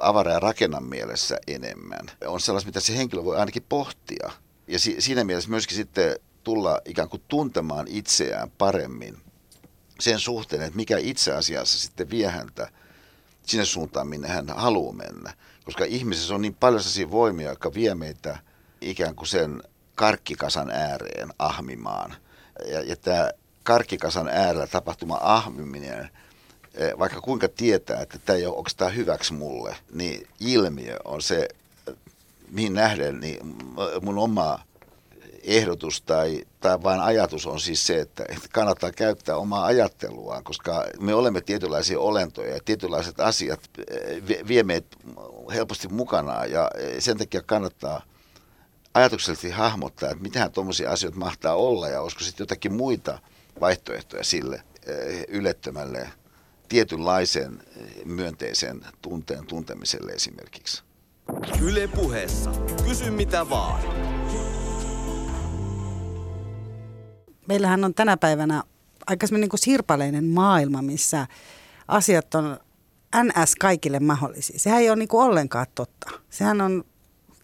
[0.00, 2.10] avara- ja rakennan mielessä enemmän.
[2.26, 4.30] On sellaista, mitä se henkilö voi ainakin pohtia.
[4.66, 9.16] Ja si- siinä mielessä myöskin sitten tulla ikään kuin tuntemaan itseään paremmin
[10.00, 12.68] sen suhteen, että mikä itse asiassa sitten vie häntä
[13.46, 15.34] sinne suuntaan, minne hän haluaa mennä.
[15.64, 18.38] Koska ihmisessä on niin paljon sellaisia voimia, jotka vie meitä
[18.80, 19.62] ikään kuin sen
[19.94, 22.14] karkkikasan ääreen ahmimaan.
[22.66, 23.30] Ja, ja tämä
[23.62, 26.10] karkkikasan äärellä tapahtuma ahmiminen
[26.74, 31.48] Eh, vaikka kuinka tietää, että tämä ei ole, tämä hyväksi mulle, niin ilmiö on se,
[32.50, 33.38] mihin nähden, niin
[34.02, 34.60] mun oma
[35.42, 41.14] ehdotus tai, tai vain ajatus on siis se, että, kannattaa käyttää omaa ajatteluaan, koska me
[41.14, 44.96] olemme tietynlaisia olentoja ja tietynlaiset asiat eh, vie meitä
[45.54, 48.02] helposti mukanaan ja eh, sen takia kannattaa
[48.94, 53.18] ajatuksellisesti hahmottaa, että mitähän tuommoisia asioita mahtaa olla ja olisiko sitten jotakin muita
[53.60, 54.62] vaihtoehtoja sille
[55.28, 56.10] ylettömälle
[56.68, 57.62] tietynlaisen
[58.04, 60.82] myönteisen tunteen tuntemiselle esimerkiksi.
[61.62, 62.50] Yle puheessa.
[62.88, 64.11] Kysy mitä vaan.
[67.52, 68.62] Meillähän on tänä päivänä
[69.06, 71.26] aika niin kuin sirpaleinen maailma, missä
[71.88, 72.58] asiat on
[73.24, 74.58] NS kaikille mahdollisia.
[74.58, 76.10] Sehän ei ole niin kuin ollenkaan totta.
[76.30, 76.84] Sehän on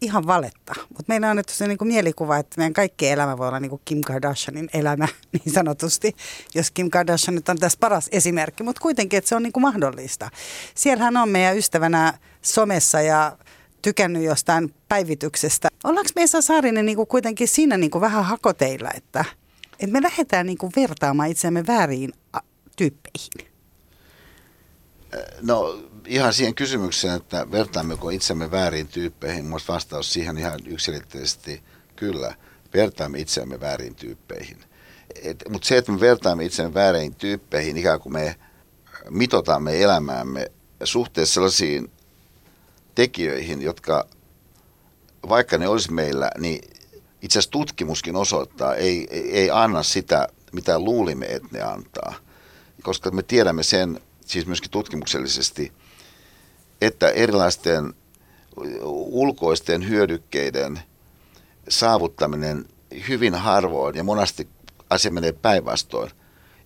[0.00, 0.74] ihan valetta.
[0.88, 4.00] Mutta meillä on annettu se niinku mielikuva, että meidän kaikki elämä voi olla niinku Kim
[4.00, 6.16] Kardashianin elämä niin sanotusti.
[6.54, 10.30] Jos Kim Kardashian nyt on tässä paras esimerkki, mutta kuitenkin, että se on niinku mahdollista.
[10.74, 13.38] Siellähän on meidän ystävänä somessa ja
[13.82, 15.68] tykännyt jostain päivityksestä.
[15.84, 19.24] Ollaanko me Saarinen niinku kuitenkin siinä niinku vähän hakoteilla, että,
[19.80, 22.12] että me lähdetään niinku vertaamaan itseämme väärin
[22.76, 23.52] tyyppeihin?
[25.42, 31.62] No ihan siihen kysymykseen, että vertaammeko itsemme väärin tyyppeihin, minusta vastaus siihen ihan yksilitteisesti
[31.96, 32.34] kyllä,
[32.74, 34.56] vertaamme itseämme väärin tyyppeihin.
[35.48, 38.36] Mutta se, että me vertaamme itseämme väärin tyyppeihin, ikään kuin me
[39.10, 40.50] mitotamme elämäämme
[40.84, 41.90] suhteessa sellaisiin
[42.94, 44.08] tekijöihin, jotka
[45.28, 46.70] vaikka ne olisi meillä, niin
[47.22, 52.14] itse asiassa tutkimuskin osoittaa, ei, ei, ei anna sitä, mitä luulimme, että ne antaa.
[52.82, 55.72] Koska me tiedämme sen, siis myöskin tutkimuksellisesti,
[56.80, 57.94] että erilaisten
[58.86, 60.80] ulkoisten hyödykkeiden
[61.68, 62.64] saavuttaminen
[63.08, 64.48] hyvin harvoin ja monasti
[64.90, 66.10] asia menee päinvastoin,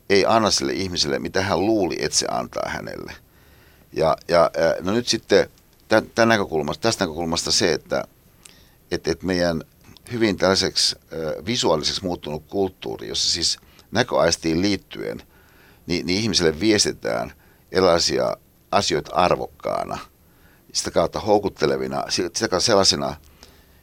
[0.09, 3.13] ei anna sille ihmiselle, mitä hän luuli, että se antaa hänelle.
[3.93, 5.49] Ja, ja no nyt sitten
[6.15, 8.05] tämän näkökulmasta, tästä näkökulmasta se, että,
[8.91, 9.63] että, että meidän
[10.13, 10.97] hyvin tällaiseksi
[11.47, 13.59] visuaaliseksi muuttunut kulttuuri, jossa siis
[13.91, 15.23] näköaistiin liittyen,
[15.87, 17.33] niin, niin ihmiselle viestitään
[17.73, 18.37] erilaisia
[18.71, 19.99] asioita arvokkaana,
[20.73, 23.17] sitä kautta houkuttelevina, sitä kautta sellaisena,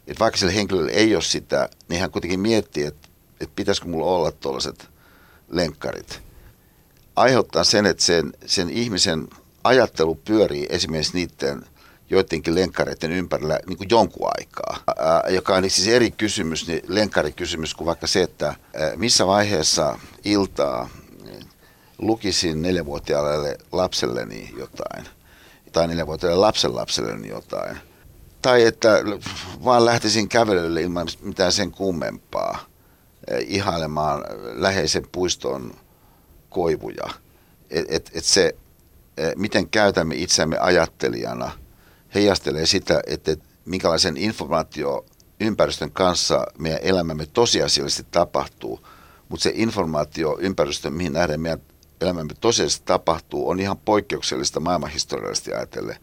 [0.08, 3.08] että vaikka sillä henkilöllä ei ole sitä, niin hän kuitenkin miettii, että,
[3.42, 4.90] että pitäisikö mulla olla tuollaiset
[5.50, 6.22] lenkkarit.
[7.16, 9.28] Aiheuttaa sen, että sen, sen ihmisen
[9.64, 11.66] ajattelu pyörii esimerkiksi niiden
[12.10, 17.76] joidenkin lenkkareiden ympärillä niin kuin jonkun aikaa, ää, joka on siis eri kysymys, niin lenkkarikysymys
[17.76, 20.90] kuin vaikka se, että ää, missä vaiheessa iltaa
[21.98, 25.06] lukisin neljävuotiaalle lapselleni jotain
[25.72, 27.78] tai neljävuotiaalle lapsen lapselleni jotain.
[28.42, 29.04] Tai että
[29.66, 32.60] vaan lähtisin kävelylle ilman mitään sen kummempaa
[33.40, 35.74] ihailemaan läheisen puiston
[36.50, 37.10] koivuja.
[37.70, 38.56] Et, et, et se,
[39.36, 41.52] miten käytämme itseämme ajattelijana,
[42.16, 48.88] heijastelee sitä, että minkälaisen informaatioympäristön kanssa meidän elämämme tosiasiallisesti tapahtuu.
[49.30, 51.62] Mutta se informaatioympäristö, mihin nähden meidän
[52.02, 55.98] elämämme tosiasiallisesti tapahtuu, on ihan poikkeuksellista maailmanhistoriallisesti ajatellen.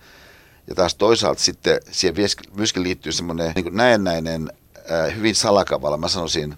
[0.69, 2.17] Ja taas toisaalta sitten siihen
[2.57, 4.53] myöskin liittyy semmoinen niin näennäinen,
[5.17, 6.55] hyvin salakavalla, mä sanoisin,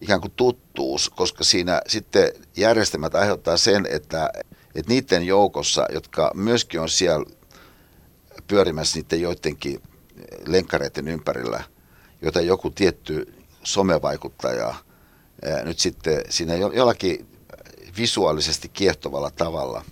[0.00, 4.30] ikään kuin tuttuus, koska siinä sitten järjestelmät aiheuttaa sen, että,
[4.74, 7.24] että niiden joukossa, jotka myöskin on siellä
[8.50, 9.82] pyörimässä niiden joidenkin
[10.46, 11.64] lenkkareiden ympärillä,
[12.22, 14.74] joita joku tietty somevaikuttaja
[15.64, 17.26] nyt sitten siinä jollakin
[17.96, 19.84] visuaalisesti kiehtovalla tavalla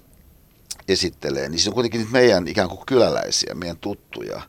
[0.88, 4.42] esittelee, niin se on kuitenkin meidän ikään kuin kyläläisiä, meidän tuttuja.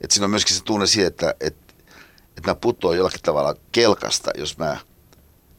[0.00, 1.74] Että siinä on myöskin se tunne siitä, että, että,
[2.36, 4.76] että mä putoan jollakin tavalla kelkasta, jos mä,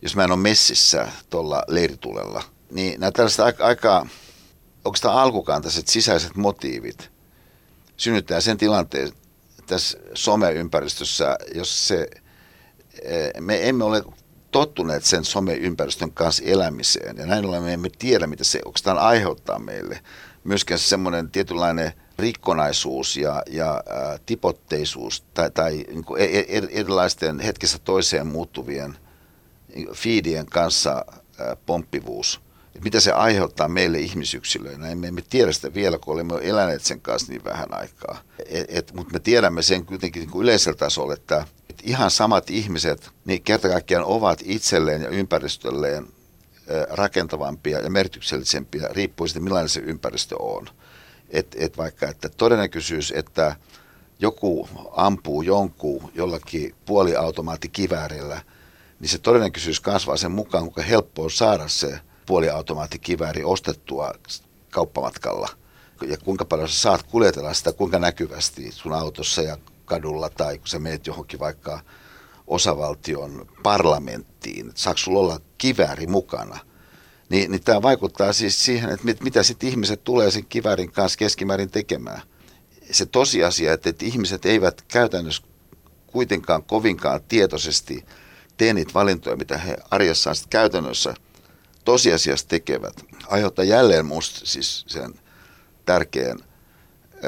[0.01, 2.43] jos mä en ole messissä tuolla leiritulella.
[2.71, 4.05] Niin nämä tällaiset aika, aika
[4.85, 7.11] oikeastaan alkukantaiset sisäiset motiivit
[8.01, 9.11] synnyttää sen tilanteen
[9.67, 12.07] tässä someympäristössä, jos se,
[13.01, 14.03] eh, me emme ole
[14.51, 17.17] tottuneet sen someympäristön kanssa elämiseen.
[17.17, 19.99] Ja näin ollen me emme tiedä, mitä se oikeastaan aiheuttaa meille.
[20.43, 27.39] Myöskään semmoinen tietynlainen rikkonaisuus ja, ja ä, tipotteisuus tai, tai niin kuin e, e, erilaisten
[27.39, 28.97] hetkessä toiseen muuttuvien
[29.93, 31.05] fiidien kanssa
[31.39, 32.41] ä, pomppivuus.
[32.75, 34.89] Et mitä se aiheuttaa meille ihmisyksilöinä.
[34.89, 38.21] Emme, emme tiedä sitä vielä, kun olemme eläneet sen kanssa niin vähän aikaa.
[38.93, 41.45] Mutta me tiedämme sen kuitenkin niin yleisellä tasolla, että
[41.83, 46.07] ihan samat ihmiset niin kerta kaikkiaan ovat itselleen ja ympäristölleen
[46.89, 50.67] rakentavampia ja merkityksellisempiä riippuen siitä, millainen se ympäristö on.
[51.29, 53.55] Et, et vaikka että todennäköisyys, että
[54.19, 58.41] joku ampuu jonkun jollakin puoliautomaattikiväärillä,
[58.99, 61.99] niin se todennäköisyys kasvaa sen mukaan, kuinka helppo on saada se
[62.31, 64.13] puoliautomaattikivääri ostettua
[64.69, 65.49] kauppamatkalla.
[66.07, 70.67] Ja kuinka paljon sä saat kuljetella sitä, kuinka näkyvästi sun autossa ja kadulla tai kun
[70.67, 71.79] sä meet johonkin vaikka
[72.47, 76.59] osavaltion parlamenttiin, saako sulla olla kivääri mukana,
[77.29, 81.17] niin, niin tämä vaikuttaa siis siihen, että mit, mitä sitten ihmiset tulee sen kiväärin kanssa
[81.17, 82.21] keskimäärin tekemään.
[82.91, 85.43] Se tosiasia, että, että ihmiset eivät käytännössä
[86.07, 88.05] kuitenkaan kovinkaan tietoisesti
[88.57, 91.13] tee niitä valintoja, mitä he arjessaan sitten käytännössä
[91.85, 92.93] tosiasiassa tekevät,
[93.27, 95.13] aiheuttaa jälleen musta siis sen
[95.85, 96.39] tärkeän–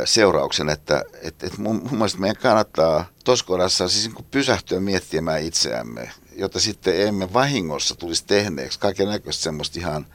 [0.06, 6.12] seurauksen, että et, et mun, mun mielestä meidän kannattaa tuossa siis niin pysähtyä miettimään itseämme,
[6.36, 10.06] jotta sitten emme vahingossa tulisi tehneeksi kaiken näköistä semmoista ihan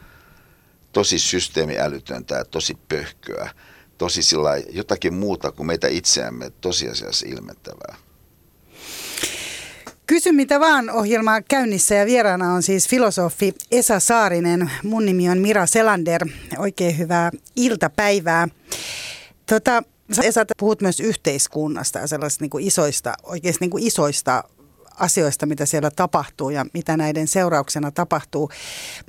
[0.93, 3.51] tosi systeemiälytöntä ja tosi pöhköä,
[3.99, 7.97] tosi sillä jotakin muuta kuin meitä itseämme tosiasiassa ilmentävää.
[10.09, 14.71] Kysy mitä vaan ohjelma käynnissä ja vieraana on siis filosofi Esa Saarinen.
[14.83, 16.27] Mun nimi on Mira Selander.
[16.59, 18.49] Oikein hyvää iltapäivää.
[19.47, 19.83] Tota,
[20.23, 24.45] Esa, puhut myös yhteiskunnasta ja sellaisista niin kuin isoista, oikeasti niin kuin isoista
[24.95, 28.51] asioista, mitä siellä tapahtuu ja mitä näiden seurauksena tapahtuu.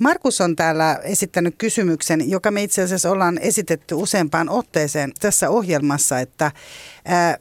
[0.02, 6.20] Markus on täällä esittänyt kysymyksen, joka me itse asiassa ollaan esitetty useampaan otteeseen tässä ohjelmassa,
[6.20, 6.52] että
[7.06, 7.38] ää,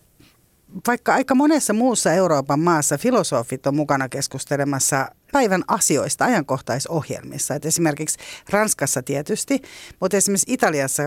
[0.87, 7.55] vaikka aika monessa muussa Euroopan maassa filosofit on mukana keskustelemassa päivän asioista ajankohtaisohjelmissa.
[7.55, 8.19] Et esimerkiksi
[8.51, 9.63] Ranskassa tietysti,
[10.01, 11.03] mutta esimerkiksi Italiassa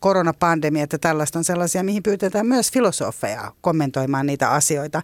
[0.00, 5.02] koronapandemia, että tällaista on sellaisia, mihin pyytetään myös filosofeja kommentoimaan niitä asioita.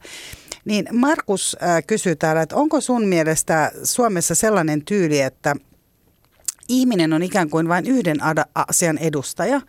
[0.64, 5.56] Niin Markus äh, kysyy täällä, että onko sun mielestä Suomessa sellainen tyyli, että
[6.68, 8.18] ihminen on ikään kuin vain yhden
[8.54, 9.60] asian edustaja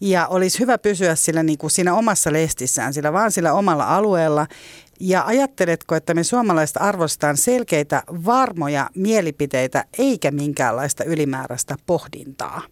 [0.00, 4.46] ja olisi hyvä pysyä sillä niin kuin siinä omassa lestissään, sillä vaan sillä omalla alueella.
[5.00, 12.62] Ja ajatteletko, että me suomalaiset arvostetaan selkeitä, varmoja mielipiteitä eikä minkäänlaista ylimääräistä pohdintaa?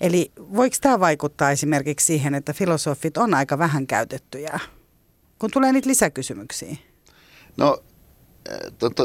[0.00, 4.60] Eli voiko tämä vaikuttaa esimerkiksi siihen, että filosofit on aika vähän käytettyjä,
[5.38, 6.76] kun tulee niitä lisäkysymyksiä?
[7.56, 7.82] No,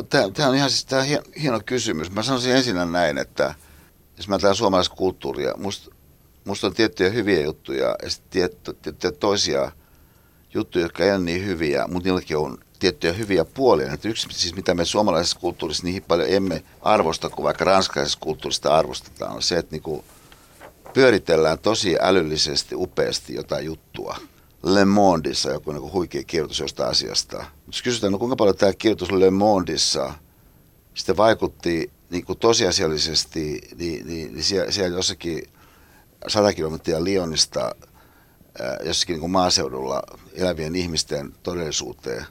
[0.10, 1.04] tämä on ihan siis tää
[1.42, 2.12] hieno kysymys.
[2.12, 3.56] Mä sanoisin ensin näin, että
[4.18, 5.91] jos mä tätä suomalaista kulttuuria, musta
[6.46, 8.50] musta on tiettyjä hyviä juttuja ja sitten
[8.82, 9.72] tiettyjä toisia
[10.54, 13.94] juttuja, jotka ei ole niin hyviä, mutta niilläkin on tiettyjä hyviä puolia.
[13.94, 18.78] Että yksi, siis mitä me suomalaisessa kulttuurissa niin paljon emme arvosta kuin vaikka ranskalaisessa kulttuurissa
[18.78, 20.04] arvostetaan, on se, että niinku
[20.94, 24.18] pyöritellään tosi älyllisesti, upeasti jotain juttua.
[24.64, 27.46] Le Mondissa joku niinku huikea kirjoitus jostain asiasta.
[27.68, 30.14] Jos kysytään, no kuinka paljon tämä kirjoitus Le Mondissa
[30.94, 35.44] sitten vaikutti niin kuin tosiasiallisesti, niin, niin, niin siellä, siellä jossakin
[36.28, 37.76] 100 kilometriä Lionista
[38.84, 40.04] jossakin niin kuin maaseudulla
[40.34, 42.26] elävien ihmisten todellisuuteen,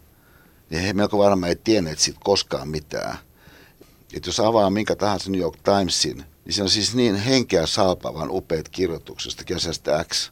[0.71, 3.19] niin he melko varmaan ei tienneet siitä koskaan mitään.
[4.15, 8.31] Että jos avaa minkä tahansa New York Timesin, niin se on siis niin henkeä salpavan
[8.31, 10.31] upeat kirjoituksesta kesästä X.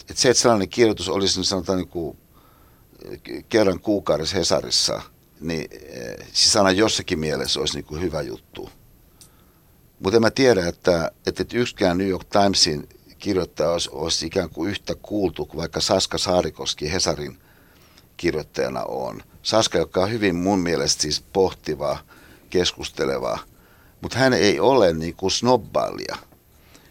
[0.00, 2.18] Että se, että sellainen kirjoitus olisi niin sanotaan niin kuin
[3.48, 5.02] kerran kuukaudessa Hesarissa,
[5.40, 5.70] niin
[6.32, 8.70] siis aina jossakin mielessä olisi niin kuin hyvä juttu.
[10.00, 12.88] Mutta en mä tiedä, että, että yksikään New York Timesin
[13.18, 17.38] kirjoittaja olisi, olisi ikään kuin yhtä kuultu kuin vaikka Saska Saarikoski Hesarin
[18.16, 19.22] kirjoittajana on.
[19.42, 21.98] Saska, joka on hyvin mun mielestä siis pohtiva,
[22.50, 23.38] keskusteleva,
[24.00, 26.16] mutta hän ei ole niin kuin snobbailija.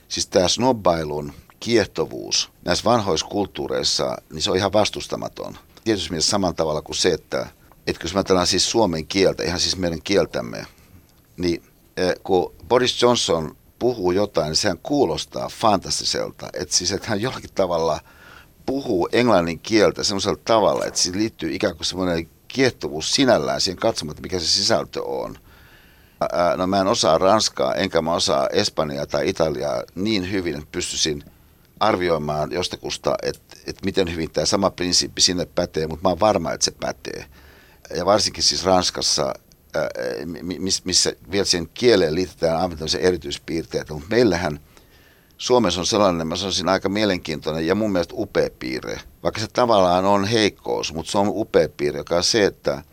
[0.07, 5.57] Siis tämä snobbailun kiehtovuus näissä vanhoissa kulttuureissa, niin se on ihan vastustamaton.
[5.83, 7.47] Tietysti mielessä saman tavalla kuin se, että,
[7.87, 10.65] että jos mä siis suomen kieltä, ihan siis meidän kieltämme,
[11.37, 11.63] niin
[12.23, 16.49] kun Boris Johnson puhuu jotain, niin sehän kuulostaa fantastiselta.
[16.53, 17.99] Että siis, että hän jollakin tavalla
[18.65, 24.17] puhuu englannin kieltä semmoisella tavalla, että siihen liittyy ikään kuin semmoinen kiehtovuus sinällään siihen katsomaan,
[24.21, 25.37] mikä se sisältö on.
[26.57, 31.23] No mä en osaa ranskaa, enkä mä osaa espanjaa tai italiaa niin hyvin, että pystyisin
[31.79, 36.51] arvioimaan jostakusta, että, että miten hyvin tämä sama prinsiippi sinne pätee, mutta mä oon varma,
[36.51, 37.25] että se pätee.
[37.95, 39.33] Ja varsinkin siis Ranskassa
[40.83, 44.59] missä vielä sen kieleen liitetään aivan tämmöisiä erityispiirteitä, mutta meillähän
[45.37, 48.99] Suomessa on sellainen, mä sanoisin, aika mielenkiintoinen ja mun mielestä upea piirre.
[49.23, 52.83] Vaikka se tavallaan on heikkous, mutta se on upea piirre, joka on se, että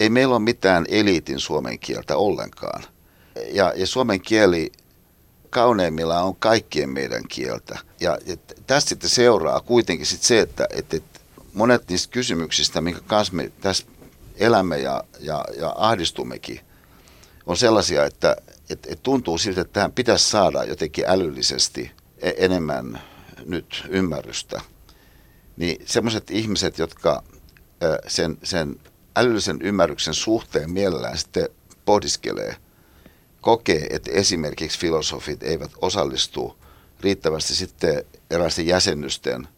[0.00, 2.82] ei meillä ole mitään eliitin suomen kieltä ollenkaan.
[3.52, 4.72] Ja, ja suomen kieli
[5.50, 7.78] kauneimmillaan on kaikkien meidän kieltä.
[8.00, 8.36] Ja, ja
[8.66, 11.20] tästä sitten seuraa kuitenkin sit se, että, että, että
[11.52, 13.84] monet niistä kysymyksistä, minkä kanssa me tässä
[14.38, 16.60] elämme ja, ja, ja ahdistummekin,
[17.46, 18.36] on sellaisia, että
[18.70, 23.00] et, et tuntuu siltä, että tähän pitäisi saada jotenkin älyllisesti e, enemmän
[23.44, 24.60] nyt ymmärrystä.
[25.56, 27.22] Niin semmoiset ihmiset, jotka
[28.06, 28.80] sen, sen
[29.16, 31.48] älyllisen ymmärryksen suhteen mielellään sitten
[31.84, 32.56] pohdiskelee,
[33.40, 36.58] kokee, että esimerkiksi filosofit eivät osallistu
[37.00, 39.48] riittävästi sitten eräisten jäsennysten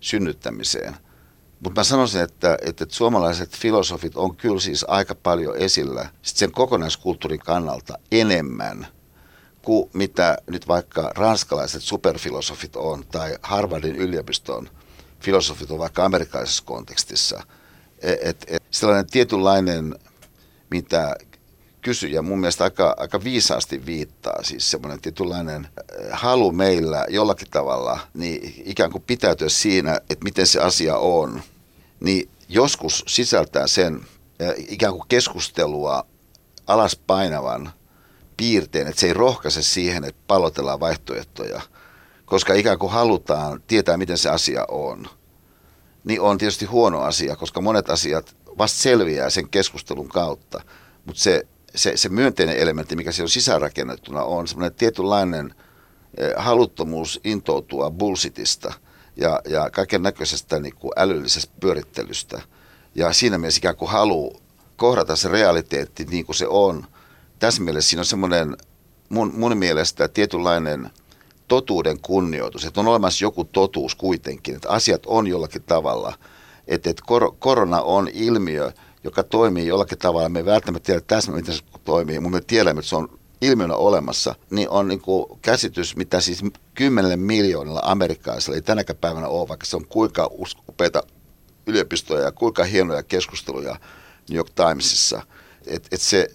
[0.00, 0.96] synnyttämiseen–
[1.60, 6.36] mutta mä sanoisin, että, että, että suomalaiset filosofit on kyllä siis aika paljon esillä sit
[6.36, 8.86] sen kokonaiskulttuurin kannalta enemmän
[9.62, 14.68] kuin mitä nyt vaikka ranskalaiset superfilosofit on tai Harvardin yliopiston
[15.20, 17.42] filosofit on vaikka amerikkalaisessa kontekstissa.
[18.02, 19.94] Et, et, et sellainen tietynlainen,
[20.70, 21.16] mitä
[21.82, 27.98] kysyjä mun mielestä aika, aika viisaasti viittaa, siis semmoinen tietynlainen äh, halu meillä jollakin tavalla,
[28.14, 31.42] niin ikään kuin pitäytyä siinä, että miten se asia on,
[32.00, 34.00] niin joskus sisältää sen
[34.42, 36.06] äh, ikään kuin keskustelua
[36.66, 37.72] alaspainavan
[38.36, 41.60] piirteen, että se ei rohkaise siihen, että palotellaan vaihtoehtoja,
[42.24, 45.06] koska ikään kuin halutaan tietää, miten se asia on.
[46.04, 50.60] Niin on tietysti huono asia, koska monet asiat vasta selviää sen keskustelun kautta,
[51.06, 55.54] mutta se se, se myönteinen elementti, mikä siellä on sisäänrakennettuna, on semmoinen tietynlainen
[56.16, 58.72] eh, haluttomuus intoutua bullshitista
[59.16, 62.42] ja, ja kaiken näköisestä niin kuin älyllisestä pyörittelystä.
[62.94, 64.40] Ja siinä mielessä ikään kuin halu
[64.76, 66.86] kohdata se realiteetti niin kuin se on.
[67.38, 68.56] Tässä mielessä siinä on semmoinen
[69.08, 70.90] mun, mun mielestä tietynlainen
[71.48, 76.14] totuuden kunnioitus, että on olemassa joku totuus kuitenkin, että asiat on jollakin tavalla,
[76.66, 78.72] että, että kor, korona on ilmiö,
[79.04, 82.78] joka toimii jollakin tavalla, me ei välttämättä tiedä täsmälleen, miten se toimii, mutta me tiedämme,
[82.78, 86.42] että se on ilmiönä olemassa, niin on niin kuin käsitys, mitä siis
[86.74, 90.30] kymmenelle miljoonilla amerikkalaisilla ei tänäkään päivänä ole, vaikka se on kuinka
[90.68, 91.02] upeita
[91.66, 93.76] yliopistoja ja kuinka hienoja keskusteluja
[94.28, 95.22] New York Timesissa.
[95.66, 96.28] Että et se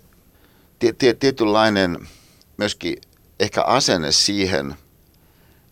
[1.20, 2.08] tietynlainen
[2.58, 2.98] myöskin
[3.40, 4.76] ehkä asenne siihen,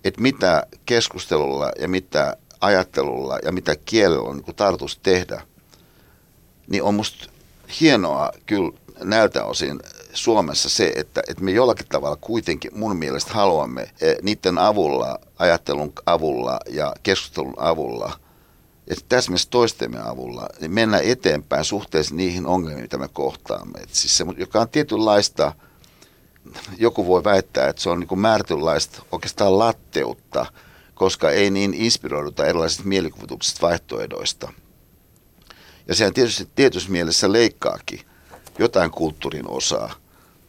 [0.03, 5.41] että mitä keskustelulla ja mitä ajattelulla ja mitä kielellä on niin tarkoitus tehdä,
[6.67, 7.29] niin on musta
[7.81, 8.71] hienoa kyllä
[9.03, 9.79] näiltä osin
[10.13, 15.93] Suomessa se, että, että me jollakin tavalla kuitenkin mun mielestä haluamme eh, niiden avulla, ajattelun
[16.05, 18.19] avulla ja keskustelun avulla,
[18.87, 23.79] että tässä mielessä toistemme avulla, niin mennä eteenpäin suhteessa niihin ongelmiin, mitä me kohtaamme.
[23.79, 25.53] Et siis se, joka on tietynlaista,
[26.77, 30.45] joku voi väittää, että se on niin määrätynlaista oikeastaan latteutta,
[30.95, 34.53] koska ei niin inspiroiduta erilaisista mielikuvituksista vaihtoehdoista.
[35.87, 37.99] Ja sehän tietysti tietyssä mielessä leikkaakin
[38.59, 39.93] jotain kulttuurin osaa.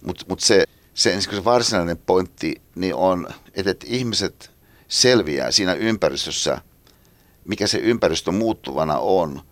[0.07, 0.65] Mutta mut se,
[0.95, 4.51] se, se varsinainen pointti niin on, että, että ihmiset
[4.89, 6.61] selviää siinä ympäristössä,
[7.45, 9.43] mikä se ympäristö muuttuvana on,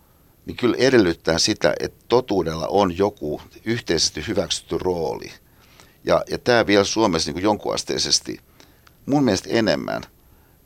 [0.47, 5.33] niin kyllä edellyttää sitä, että totuudella on joku yhteisesti hyväksytty rooli.
[6.05, 8.39] Ja, ja tämä vielä Suomessa niin jonkunasteisesti,
[9.07, 10.03] mun mielestä enemmän–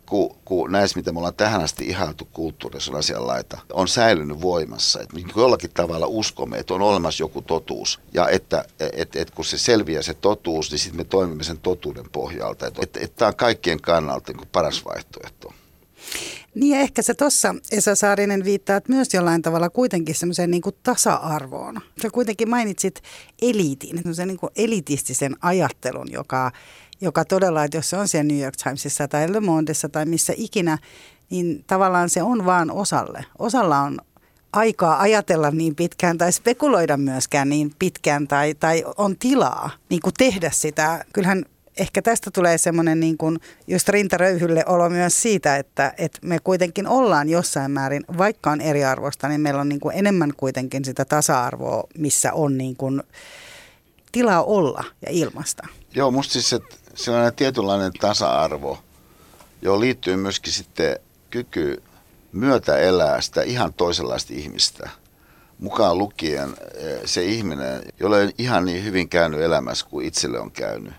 [0.07, 5.01] kuin, kuin näissä, mitä me ollaan tähän asti ihailtu kulttuurissa asian laita, on säilynyt voimassa.
[5.01, 9.45] Että niin jollakin tavalla uskomme, että on olemassa joku totuus ja että et, et, kun
[9.45, 12.67] se selviää se totuus, niin sitten me toimimme sen totuuden pohjalta.
[12.67, 15.53] Että et, et tämä on kaikkien kannalta niin paras vaihtoehto.
[16.55, 21.81] Niin ehkä se tuossa Esa Saarinen viittaat myös jollain tavalla kuitenkin semmoiseen niin tasa-arvoon.
[22.03, 23.03] Sä kuitenkin mainitsit
[23.43, 26.53] eliitin, semmoisen niin elitistisen ajattelun, joka
[27.01, 30.33] joka todella, että jos se on siellä New York Timesissa tai Le Mondessa tai missä
[30.37, 30.79] ikinä,
[31.31, 33.25] niin tavallaan se on vaan osalle.
[33.39, 33.99] Osalla on
[34.53, 40.15] aikaa ajatella niin pitkään tai spekuloida myöskään niin pitkään tai, tai on tilaa niin kuin
[40.19, 41.05] tehdä sitä.
[41.13, 41.45] Kyllähän
[41.77, 46.87] ehkä tästä tulee semmoinen niin kuin just rintaröyhylle olo myös siitä, että, että me kuitenkin
[46.87, 51.85] ollaan jossain määrin, vaikka on eriarvosta, niin meillä on niin kuin enemmän kuitenkin sitä tasa-arvoa,
[51.99, 53.03] missä on niin kuin
[54.13, 55.67] tilaa olla ja ilmasta.
[55.95, 58.79] Joo, musta siis, että sellainen tietynlainen tasa-arvo,
[59.63, 60.99] johon liittyy myöskin sitten
[61.31, 61.83] kyky
[62.33, 64.91] myötä elää sitä ihan toisenlaista ihmistä.
[65.59, 70.51] Mukaan lukien eh, se ihminen, jolle ei ihan niin hyvin käynyt elämässä kuin itselle on
[70.51, 70.93] käynyt.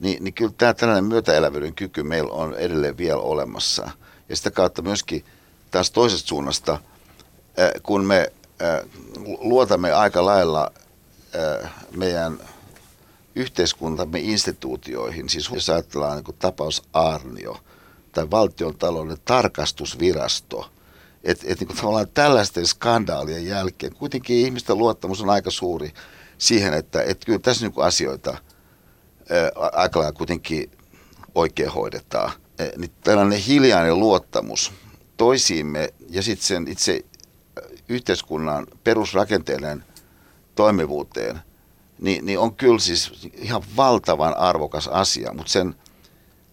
[0.00, 3.90] Niin, niin kyllä tämä tällainen myötäelävyyden kyky meillä on edelleen vielä olemassa.
[4.28, 5.24] Ja sitä kautta myöskin
[5.70, 6.78] taas toisesta suunnasta,
[7.56, 8.90] eh, kun me eh,
[9.38, 10.70] luotamme aika lailla
[11.96, 12.38] meidän
[13.36, 17.56] yhteiskuntamme instituutioihin, siis jos ajatellaan niin tapaus Arnio
[18.12, 20.70] tai valtion talouden tarkastusvirasto,
[21.24, 25.92] että et, niin tavallaan tällaisten skandaalien jälkeen kuitenkin ihmisten luottamus on aika suuri
[26.38, 30.70] siihen, että et kyllä tässä niin asioita ää, aika lailla kuitenkin
[31.34, 32.32] oikein hoidetaan.
[32.58, 34.72] E, niin tällainen hiljainen luottamus
[35.16, 37.04] toisiimme ja sitten sen itse
[37.88, 39.84] yhteiskunnan perusrakenteiden
[40.54, 41.40] toimivuuteen–
[42.04, 45.74] niin, niin on kyllä siis ihan valtavan arvokas asia, mutta sen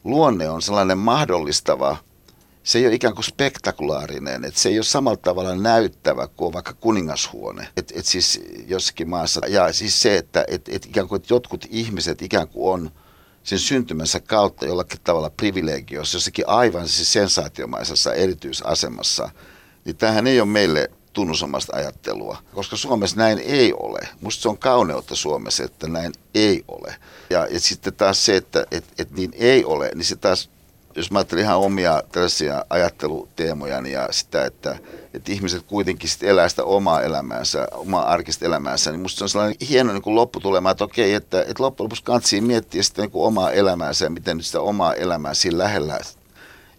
[0.03, 1.97] luonne on sellainen mahdollistava,
[2.63, 6.73] se ei ole ikään kuin spektakulaarinen, että se ei ole samalla tavalla näyttävä kuin vaikka
[6.73, 7.67] kuningashuone.
[7.77, 9.41] Et, et siis jossakin maassa.
[9.47, 12.91] Ja siis se, että et, et ikään kuin että jotkut ihmiset ikään kuin on
[13.43, 19.29] sen syntymänsä kautta jollakin tavalla privilegiossa, jossakin aivan siis sensaatiomaisessa erityisasemassa,
[19.85, 23.99] niin tämähän ei ole meille tunnusomasta ajattelua, koska Suomessa näin ei ole.
[24.21, 26.95] Musta se on kauneutta Suomessa, että näin ei ole.
[27.29, 30.49] Ja, ja sitten taas se, että et, et niin ei ole, niin se taas,
[30.95, 34.77] jos mä ajattelen ihan omia tällaisia ajatteluteemoja ja sitä, että,
[35.13, 39.29] että ihmiset kuitenkin sitten elää sitä omaa elämäänsä, omaa arkista elämäänsä, niin musta se on
[39.29, 43.51] sellainen hieno niin lopputulema, että okei, että, että loppujen lopuksi kantsii miettiä sitten niin omaa
[43.51, 45.99] elämäänsä ja miten nyt sitä omaa elämää siinä lähellä,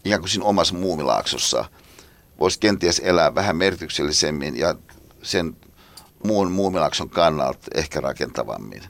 [0.05, 1.65] ikään kuin siinä omassa muumilaaksossa–
[2.43, 4.75] voisi kenties elää vähän merkityksellisemmin ja
[5.23, 5.57] sen
[6.25, 8.83] muun muumilakson kannalta ehkä rakentavammin.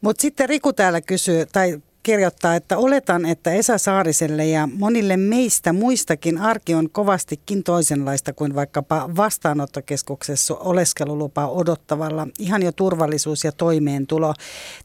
[0.00, 5.72] Mutta sitten Riku täällä kysyy, tai kirjoittaa, että oletan, että Esa Saariselle ja monille meistä
[5.72, 12.28] muistakin arki on kovastikin toisenlaista kuin vaikkapa vastaanottokeskuksessa oleskelulupaa odottavalla.
[12.38, 14.34] Ihan jo turvallisuus ja toimeentulo.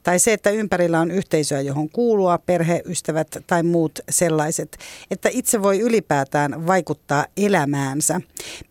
[0.03, 4.77] Tai se, että ympärillä on yhteisöä, johon kuulua, perhe, ystävät tai muut sellaiset.
[5.11, 8.21] Että itse voi ylipäätään vaikuttaa elämäänsä.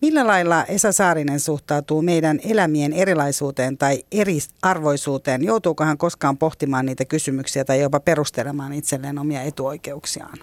[0.00, 5.44] Millä lailla Esa Saarinen suhtautuu meidän elämien erilaisuuteen tai eriarvoisuuteen?
[5.44, 8.39] Joutuuko hän koskaan pohtimaan niitä kysymyksiä tai jopa perustelemaan
[8.72, 10.38] itselleen omia etuoikeuksiaan?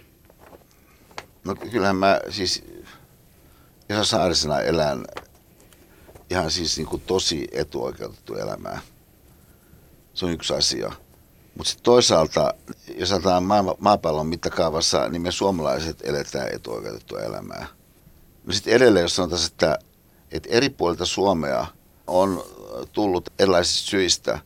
[1.46, 2.64] No kyllähän mä siis
[3.90, 5.06] Esa Saarisena elän
[6.30, 8.80] ihan siis niin kuin tosi etuoikeutettu elämää.
[10.14, 10.92] Se on yksi asia.
[11.56, 12.54] Mutta sitten toisaalta,
[12.98, 17.68] jos ajatellaan maapallon mittakaavassa, niin me suomalaiset eletään etuoikeutettua elämää.
[18.46, 19.80] No sitten edelleen, jos sanotaan, että,
[20.32, 21.66] että eri puolilta Suomea
[22.08, 22.44] on
[22.92, 24.40] tullut erilaisista syistä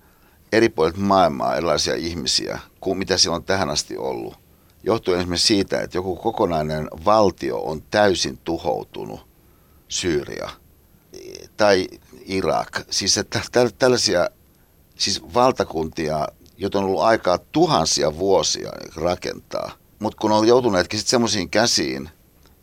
[0.52, 4.34] eri puolilta maailmaa erilaisia ihmisiä kuin mitä siellä on tähän asti ollut.
[4.84, 9.28] Johtuen esimerkiksi siitä, että joku kokonainen valtio on täysin tuhoutunut,
[9.88, 10.50] Syyria
[11.58, 11.88] tai
[12.26, 12.80] Irak.
[12.90, 13.42] Siis että
[13.80, 14.30] tällaisia
[14.96, 16.28] siis valtakuntia,
[16.58, 19.72] joita on ollut aikaa tuhansia vuosia rakentaa.
[20.00, 22.10] Mutta kun on joutuneetkin sitten semmoisiin käsiin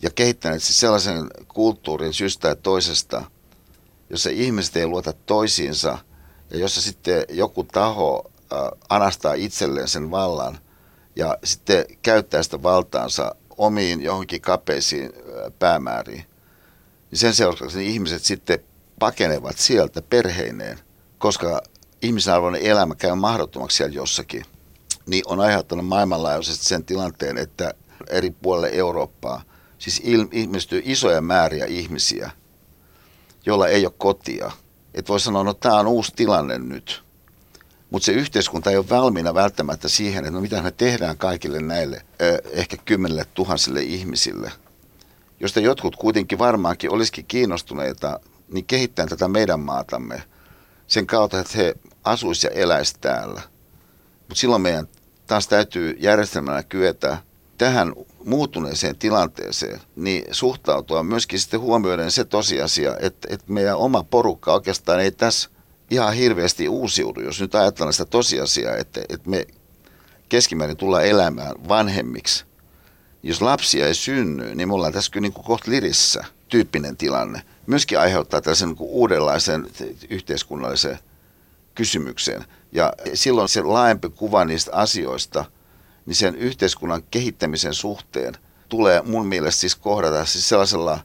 [0.02, 3.22] ja kehittäneet siis sellaisen kulttuurin syystä ja toisesta,
[4.10, 5.98] jossa ihmiset ei luota toisiinsa
[6.50, 8.30] ja jossa sitten joku taho
[8.88, 10.59] anastaa itselleen sen vallan
[11.16, 16.24] ja sitten käyttää sitä valtaansa omiin johonkin kapeisiin äh, päämääriin,
[17.11, 18.59] niin sen seurauksena ihmiset sitten
[18.99, 20.78] pakenevat sieltä perheineen,
[21.18, 21.62] koska
[22.03, 24.44] ihmisarvoinen elämä käy mahdottomaksi siellä jossakin,
[25.07, 27.74] niin on aiheuttanut maailmanlaajuisesti sen tilanteen, että
[28.11, 29.42] eri puolille Eurooppaa
[29.78, 32.30] siis ilmestyy isoja määriä ihmisiä,
[33.46, 34.51] joilla ei ole kotia.
[34.94, 37.07] Että voi sanoa, no tämä on uusi tilanne nyt.
[37.91, 42.03] Mutta se yhteiskunta ei ole valmiina välttämättä siihen, että no mitä me tehdään kaikille näille
[42.51, 44.53] ehkä kymmenelle tuhansille ihmisille,
[45.41, 48.20] josta jotkut kuitenkin varmaankin olisikin kiinnostuneita
[48.53, 50.22] niin kehittää tätä meidän maatamme
[50.86, 51.74] sen kautta, että he
[52.05, 53.43] asuisivat ja eläisivät täällä.
[54.18, 54.89] Mutta silloin meidän
[55.26, 57.18] taas täytyy järjestelmänä kyetä
[57.59, 57.93] tähän
[58.24, 65.01] muuttuneeseen tilanteeseen, niin suhtautua myöskin sitten huomioiden se tosiasia, että, että meidän oma porukka oikeastaan
[65.01, 65.51] ei tässä
[65.91, 69.47] ihan hirveästi uusiudu, jos nyt ajatellaan sitä tosiasiaa, että, että me
[70.28, 72.45] keskimäärin tullaan elämään vanhemmiksi.
[73.22, 77.43] Jos lapsia ei synny, niin me ollaan tässä kyllä niin kuin kohta lirissä tyyppinen tilanne.
[77.66, 79.66] Myöskin aiheuttaa tällaisen niin kuin uudenlaisen
[80.11, 80.99] yhteiskunnallisen
[81.74, 82.45] kysymyksen.
[82.72, 85.45] Ja silloin se laajempi kuva niistä asioista,
[86.07, 88.34] niin sen yhteiskunnan kehittämisen suhteen
[88.68, 91.01] tulee mun mielestä siis kohdata siis sellaisella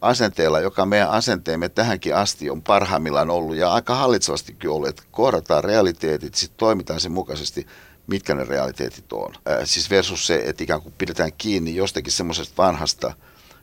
[0.00, 5.64] asenteella, joka meidän asenteemme tähänkin asti on parhaimmillaan ollut ja aika hallitsevastikin ollut, että kohdataan
[5.64, 7.66] realiteetit, sitten toimitaan sen mukaisesti,
[8.06, 9.34] mitkä ne realiteetit on.
[9.46, 13.14] Ää, siis versus se, että ikään kuin pidetään kiinni jostakin semmoisesta vanhasta,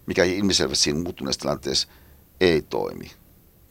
[0.05, 1.87] mikä ilmiselvästi siinä muuttuneessa tilanteessa
[2.41, 3.11] ei toimi.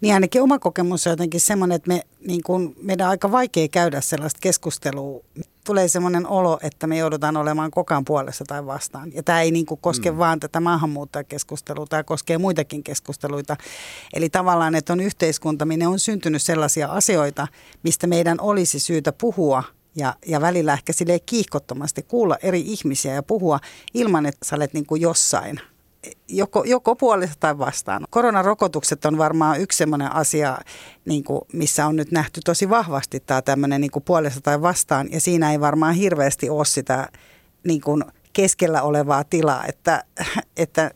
[0.00, 3.68] Niin ainakin oma kokemus on jotenkin semmoinen, että me, niin kuin, meidän on aika vaikea
[3.68, 5.20] käydä sellaista keskustelua.
[5.64, 9.12] Tulee semmoinen olo, että me joudutaan olemaan kokaan puolessa tai vastaan.
[9.14, 10.18] Ja tämä ei niin kuin koske mm.
[10.18, 13.56] vaan tätä maahanmuuttajakeskustelua, tämä koskee muitakin keskusteluita.
[14.14, 17.48] Eli tavallaan, että on yhteiskunta, minne on syntynyt sellaisia asioita,
[17.82, 19.62] mistä meidän olisi syytä puhua
[19.96, 23.60] ja, ja välillä ehkä sille kiihkottomasti kuulla eri ihmisiä ja puhua
[23.94, 25.60] ilman, että sä olet niin kuin jossain–
[26.28, 28.04] joko, joko puolesta tai vastaan.
[28.10, 30.58] Koronarokotukset on varmaan yksi sellainen asia,
[31.04, 35.12] niin kuin, missä on nyt nähty tosi vahvasti tämä tämmöinen niin kuin puolesta tai vastaan.
[35.12, 37.08] Ja siinä ei varmaan hirveästi ole sitä
[37.64, 40.04] niin kuin keskellä olevaa tilaa, että,
[40.56, 40.90] että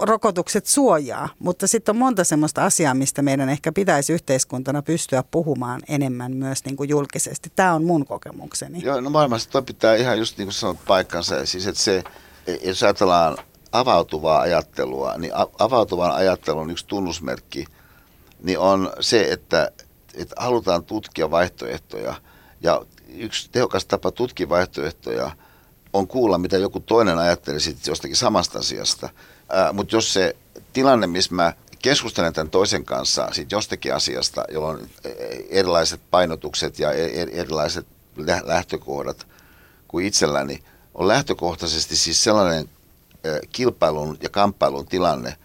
[0.00, 5.80] rokotukset suojaa, mutta sitten on monta semmoista asiaa, mistä meidän ehkä pitäisi yhteiskuntana pystyä puhumaan
[5.88, 7.52] enemmän myös niin kuin julkisesti.
[7.56, 8.82] Tämä on mun kokemukseni.
[8.82, 11.46] Joo, no maailmassa toi pitää ihan just niin kuin sanot paikkansa.
[11.46, 12.04] Siis että se,
[12.64, 13.38] jos ajatellaan
[13.72, 17.64] avautuvaa ajattelua, niin avautuvan ajattelun yksi tunnusmerkki
[18.42, 19.70] niin on se, että,
[20.14, 22.14] että halutaan tutkia vaihtoehtoja.
[22.60, 25.30] Ja yksi tehokas tapa tutkia vaihtoehtoja
[25.92, 29.08] on kuulla, mitä joku toinen ajattelee sitten jostakin samasta asiasta.
[29.72, 30.36] Mutta jos se
[30.72, 34.88] tilanne, missä mä keskustelen tämän toisen kanssa siitä jostakin asiasta, jolla on
[35.50, 37.86] erilaiset painotukset ja e-, e-, erilaiset
[38.44, 39.26] lähtökohdat
[39.88, 40.62] kuin itselläni,
[40.94, 42.68] on lähtökohtaisesti siis sellainen
[43.52, 45.36] kilpailun ja kamppailun tilanne,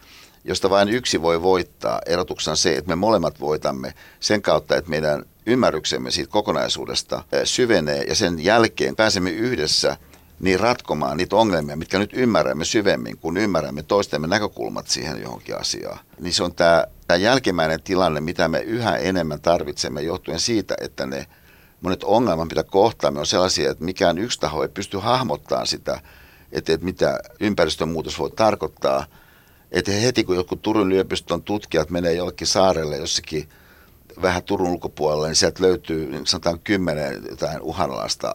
[0.44, 2.02] josta vain yksi voi voittaa.
[2.06, 8.16] Erotuksena se, että me molemmat voitamme sen kautta, että meidän ymmärryksemme siitä kokonaisuudesta syvenee ja
[8.16, 9.98] sen jälkeen pääsemme yhdessä
[10.40, 16.00] niin ratkomaan niitä ongelmia, mitkä nyt ymmärrämme syvemmin, kun ymmärrämme toistemme näkökulmat siihen johonkin asiaan.
[16.20, 21.06] Niin se on tämä, tämä jälkimmäinen tilanne, mitä me yhä enemmän tarvitsemme johtuen siitä, että
[21.06, 21.28] ne
[21.82, 26.02] monet ongelmat, mitä kohtaamme, on sellaisia, että mikään yksi taho ei pysty hahmottamaan sitä,
[26.54, 29.06] että, että mitä ympäristönmuutos voi tarkoittaa.
[29.72, 33.50] Että heti kun joku Turun yliopiston tutkijat menee jollekin saarelle jossakin
[34.22, 38.34] vähän Turun ulkopuolella, niin sieltä löytyy niin sanotaan kymmenen jotain uhanalaista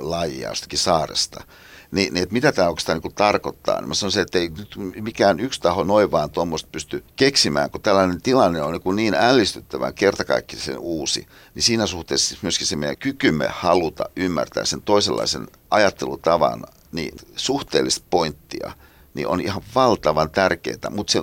[0.00, 1.44] lajia jostakin saaresta–
[1.90, 3.82] niin, niin että mitä tämä oikeastaan niin tarkoittaa.
[3.82, 7.80] Mä sanon se, että ei nyt mikään yksi taho noin vaan tuommoista pysty keksimään, kun
[7.80, 11.26] tällainen tilanne on niin, niin ällistyttävän kertakaikkisen uusi.
[11.54, 18.06] Niin siinä suhteessa siis myöskin se meidän kykymme haluta ymmärtää sen toisenlaisen ajattelutavan, niin suhteellista
[18.10, 18.72] pointtia,
[19.14, 20.90] niin on ihan valtavan tärkeää.
[20.90, 21.22] Mutta se,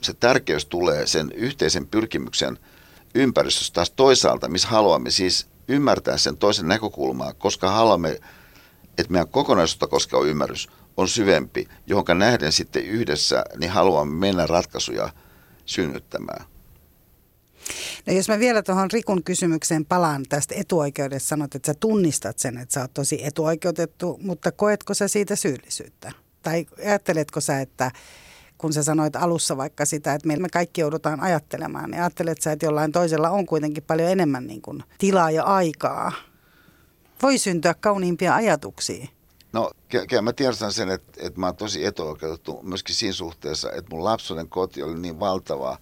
[0.00, 2.58] se tärkeys tulee sen yhteisen pyrkimyksen
[3.14, 8.20] ympäristössä taas toisaalta, missä haluamme siis ymmärtää sen toisen näkökulmaa, koska haluamme
[8.98, 15.10] että meidän kokonaisuutta koskeva ymmärrys on syvempi, johon nähden sitten yhdessä niin haluamme mennä ratkaisuja
[15.66, 16.44] synnyttämään.
[18.06, 22.58] No jos mä vielä tuohon Rikun kysymykseen palaan tästä etuoikeudesta, sanot, että sä tunnistat sen,
[22.58, 26.12] että sä oot tosi etuoikeutettu, mutta koetko sä siitä syyllisyyttä?
[26.42, 27.90] Tai ajatteletko sä, että
[28.58, 32.66] kun sä sanoit alussa vaikka sitä, että me kaikki joudutaan ajattelemaan, niin ajattelet sä, että
[32.66, 36.12] jollain toisella on kuitenkin paljon enemmän niin kuin tilaa ja aikaa
[37.22, 39.08] voi syntyä kauniimpia ajatuksia.
[39.52, 39.70] No
[40.08, 44.04] kyllä mä tiedostan sen, että, että mä oon tosi etuoikeutettu myöskin siinä suhteessa, että mun
[44.04, 45.78] lapsuuden koti oli niin valtava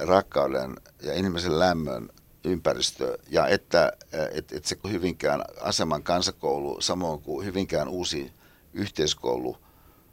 [0.00, 2.10] rakkauden ja inhimillisen lämmön
[2.44, 3.92] ympäristö ja että,
[4.32, 8.32] että, että se Hyvinkään aseman kansakoulu, samoin kuin Hyvinkään uusi
[8.74, 9.56] yhteiskoulu,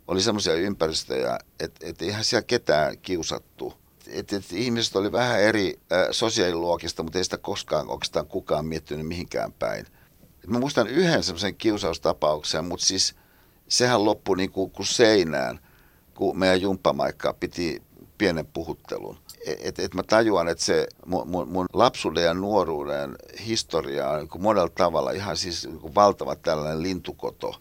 [0.07, 3.73] oli semmoisia ympäristöjä, että, että eihän siellä ketään kiusattu.
[4.07, 9.07] Että, että ihmiset oli vähän eri äh, sosiaaliluokista, mutta ei sitä koskaan oikeastaan kukaan miettinyt
[9.07, 9.85] mihinkään päin.
[10.47, 13.15] Mä muistan yhden semmoisen kiusaustapauksen, mutta siis
[13.67, 15.59] sehän loppui niin kuin, kuin seinään,
[16.15, 17.81] kun meidän jumppamaikkaa piti
[18.17, 19.17] pienen puhuttelun.
[19.45, 24.69] Et, et mä tajuan, että se mun, mun, lapsuuden ja nuoruuden historia on niin monella
[24.69, 27.55] tavalla ihan siis niin valtava tällainen lintukoto.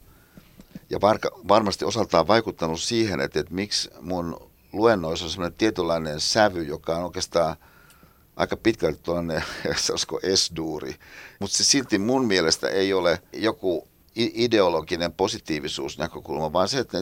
[0.91, 6.63] Ja varka, varmasti osaltaan vaikuttanut siihen, että, että miksi mun luennoissa on semmoinen tietynlainen sävy,
[6.63, 7.57] joka on oikeastaan–
[8.37, 9.43] aika pitkälti tuonne,
[9.91, 10.97] olisiko esduuri.
[11.41, 16.99] Mutta se silti mun mielestä ei ole joku ideologinen positiivisuusnäkökulma, vaan se, että,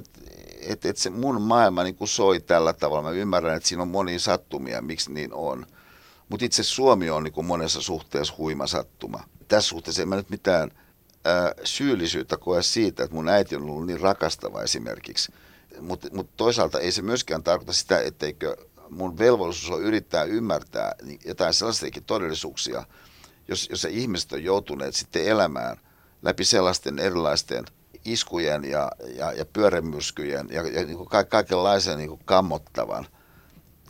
[0.60, 3.02] että, että se mun maailma niin kuin soi tällä tavalla.
[3.02, 5.66] Mä ymmärrän, että siinä on monia sattumia, miksi niin on.
[6.28, 9.24] Mutta itse Suomi on niin kuin monessa suhteessa huima sattuma.
[9.48, 10.70] Tässä suhteessa en mä nyt mitään
[11.24, 15.32] ää, syyllisyyttä koe siitä, että mun äiti on ollut niin rakastava esimerkiksi.
[15.80, 18.56] Mutta mut toisaalta ei se myöskään tarkoita sitä, etteikö
[18.94, 22.84] mun velvollisuus on yrittää ymmärtää niin jotain sellaistakin todellisuuksia,
[23.48, 25.76] jos, jos ihmiset on joutuneet sitten elämään
[26.22, 27.64] läpi sellaisten erilaisten
[28.04, 33.06] iskujen ja, ja, ja pyörämyskyjen ja, ja niin kuin ka, kaikenlaisen niin kuin kammottavan,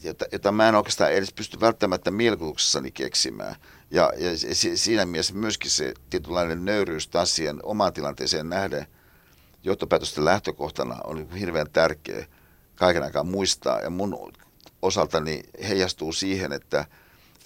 [0.03, 3.57] jota, jota mä en oikeastaan edes pysty välttämättä mielikuvituksessani keksimään.
[3.91, 8.87] Ja, ja siinä mielessä myöskin se tietynlainen nöyryys taas siihen omaan tilanteeseen nähden
[9.65, 12.27] johtopäätösten lähtökohtana on hirveän tärkeä
[12.75, 13.81] kaiken aikaa muistaa.
[13.81, 14.33] Ja mun
[14.85, 16.85] osaltani heijastuu siihen, että,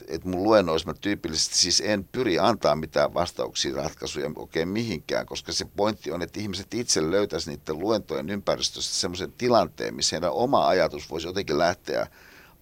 [0.08, 5.52] että mun luennoissa mä tyypillisesti siis en pyri antaa mitään vastauksia, ratkaisuja oikein mihinkään, koska
[5.52, 10.68] se pointti on, että ihmiset itse löytäisi niiden luentojen ympäristöstä semmoisen tilanteen, missä heidän oma
[10.68, 12.06] ajatus voisi jotenkin lähteä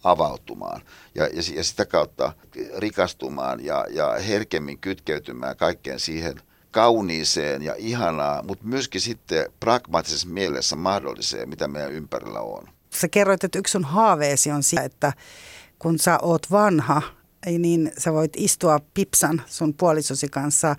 [0.05, 0.81] avautumaan
[1.15, 2.33] ja, ja, ja sitä kautta
[2.77, 10.77] rikastumaan ja, ja herkemmin kytkeytymään kaikkeen siihen kauniiseen ja ihanaa, mutta myöskin sitten pragmaattisessa mielessä
[10.77, 15.13] mahdolliseen, mitä meidän ympärillä on sä kerroit, että yksi sun haaveesi on se, että
[15.79, 17.03] kun sä oot vanha,
[17.47, 20.77] niin sä voit istua Pipsan sun puolisosi kanssa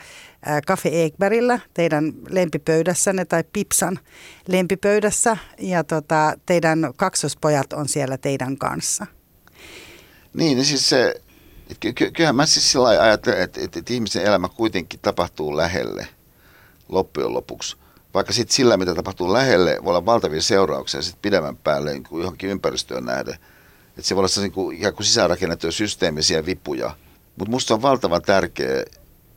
[0.68, 4.00] Cafe Ekberillä, teidän lempipöydässänne tai Pipsan
[4.48, 9.08] lempipöydässä ja tota, teidän kaksospojat on siellä teidän kanssa.
[10.34, 11.22] Niin, niin siis se,
[11.80, 16.08] ky- ky- kyllähän mä siis sillä ajattelen, että, että, että ihmisen elämä kuitenkin tapahtuu lähelle
[16.90, 17.78] loppujen lopuksi
[18.18, 22.22] vaikka sitten sillä, mitä tapahtuu lähelle, voi olla valtavia seurauksia sitten pidemmän päälle niin kuin
[22.22, 23.34] johonkin ympäristöön nähden.
[23.90, 26.96] Että se voi olla niin kuin, ikään kuin sisäänrakennettuja systeemisiä vipuja.
[27.36, 28.84] Mutta minusta on valtavan tärkeää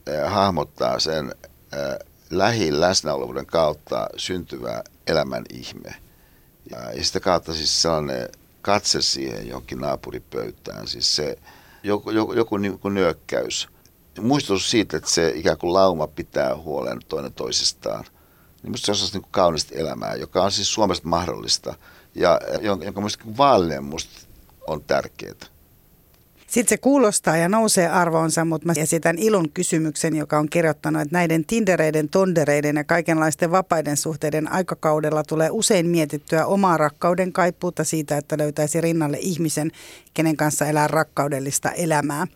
[0.08, 1.34] äh, hahmottaa sen
[1.74, 5.94] äh, lähi-läsnäolovuuden kautta syntyvä elämän ihme.
[6.70, 8.28] Ja, ja sitä kautta siis sellainen
[8.62, 11.38] katse siihen johonkin naapuripöytään, siis se
[11.82, 13.68] joku, joku, joku niin kuin nyökkäys.
[14.20, 18.04] Muistutus siitä, että se ikään kuin lauma pitää huolen toinen toisistaan–
[18.62, 21.74] niin musta se on niin kaunista elämää, joka on siis Suomesta mahdollista
[22.14, 24.26] ja jonka, jonka musta vaallinen musta
[24.66, 25.34] on tärkeää.
[26.50, 31.16] Sitten se kuulostaa ja nousee arvoonsa, mutta mä esitän ilon kysymyksen, joka on kirjoittanut, että
[31.16, 38.16] näiden tindereiden, tondereiden ja kaikenlaisten vapaiden suhteiden aikakaudella tulee usein mietittyä omaa rakkauden kaipuuta siitä,
[38.16, 39.70] että löytäisi rinnalle ihmisen,
[40.14, 42.26] kenen kanssa elää rakkaudellista elämää.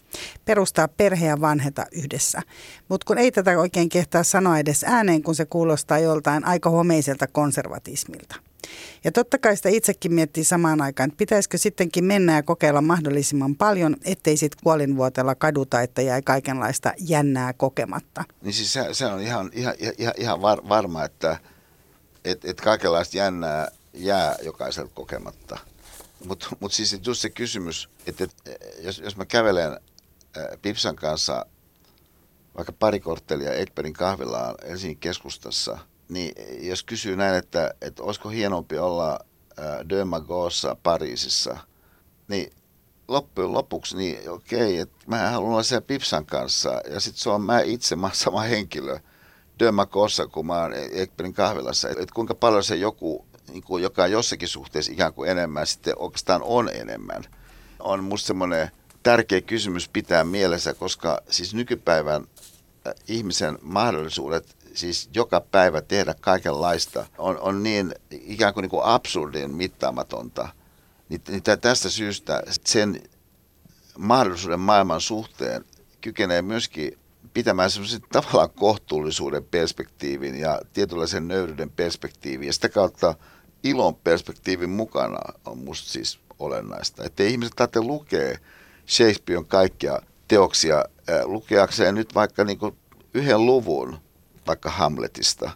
[0.44, 2.42] Perustaa perhe ja vanheta yhdessä.
[2.88, 7.26] Mutta kun ei tätä oikein kehtaa sanoa edes ääneen, kun se kuulostaa joltain aika homeiselta
[7.26, 8.36] konservatismilta.
[9.04, 13.56] Ja totta kai sitä itsekin miettii samaan aikaan, että pitäisikö sittenkin mennä ja kokeilla mahdollisimman
[13.56, 18.24] paljon, ettei sitten kuolinvuotella kaduta, että jäi kaikenlaista jännää kokematta.
[18.42, 21.38] Niin siis se, se on ihan, ihan, ihan, ihan var, varma, että
[22.24, 25.58] et, et kaikenlaista jännää jää jokaiselta kokematta.
[26.26, 28.34] Mutta mut siis just se kysymys, että et,
[28.82, 29.78] jos, jos mä kävelen ä,
[30.62, 31.46] Pipsan kanssa
[32.56, 35.78] vaikka pari korttelia Ekperin kahvilaan Helsingin keskustassa–
[36.14, 36.34] niin
[36.68, 39.18] jos kysyy näin, että, että olisiko hienompi olla
[39.58, 41.56] äh, Dömagoossa Pariisissa,
[42.28, 42.52] niin
[43.08, 47.42] loppujen lopuksi, niin okei, että mä haluan olla siellä Pipsan kanssa ja sitten se on
[47.42, 48.98] mä itse mä sama henkilö
[49.60, 51.88] Dömagoossa, kun mä oon Ekperin kahvilassa.
[51.88, 55.98] Että et kuinka paljon se joku, niin kuin, joka jossakin suhteessa ikään kuin enemmän, sitten
[55.98, 57.22] oikeastaan on enemmän,
[57.78, 58.70] on musta semmoinen
[59.02, 62.26] tärkeä kysymys pitää mielessä, koska siis nykypäivän
[63.08, 69.54] ihmisen mahdollisuudet siis joka päivä tehdä kaikenlaista on, on niin ikään kuin, niin kuin absurdin
[69.54, 70.48] mittaamatonta.
[71.08, 73.02] Niin, niin tästä syystä sen
[73.98, 75.64] mahdollisuuden maailman suhteen
[76.00, 76.98] kykenee myöskin
[77.34, 82.46] pitämään semmoisen tavallaan kohtuullisuuden perspektiivin ja tietynlaisen nöyryyden perspektiivin.
[82.46, 83.14] Ja sitä kautta
[83.64, 87.04] ilon perspektiivin mukana on musta siis olennaista.
[87.04, 88.38] Että ihmiset tarvitse lukea
[88.88, 89.98] Shakespearen kaikkia
[90.28, 90.84] teoksia
[91.24, 92.58] lukeakseen nyt vaikka niin
[93.14, 93.98] yhden luvun
[94.46, 95.50] vaikka Hamletista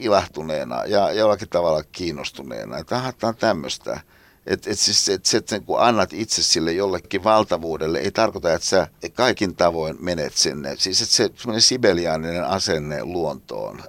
[0.00, 2.84] ilahtuneena ja jollakin tavalla kiinnostuneena.
[2.84, 4.00] Tämä on tämmöistä.
[4.46, 8.66] Että et siis, et, et, et, kun annat itse sille jollekin valtavuudelle, ei tarkoita, että
[8.66, 10.76] sä kaikin tavoin menet sinne.
[10.78, 13.82] Siis että se semmoinen sibeliaaninen asenne luontoon.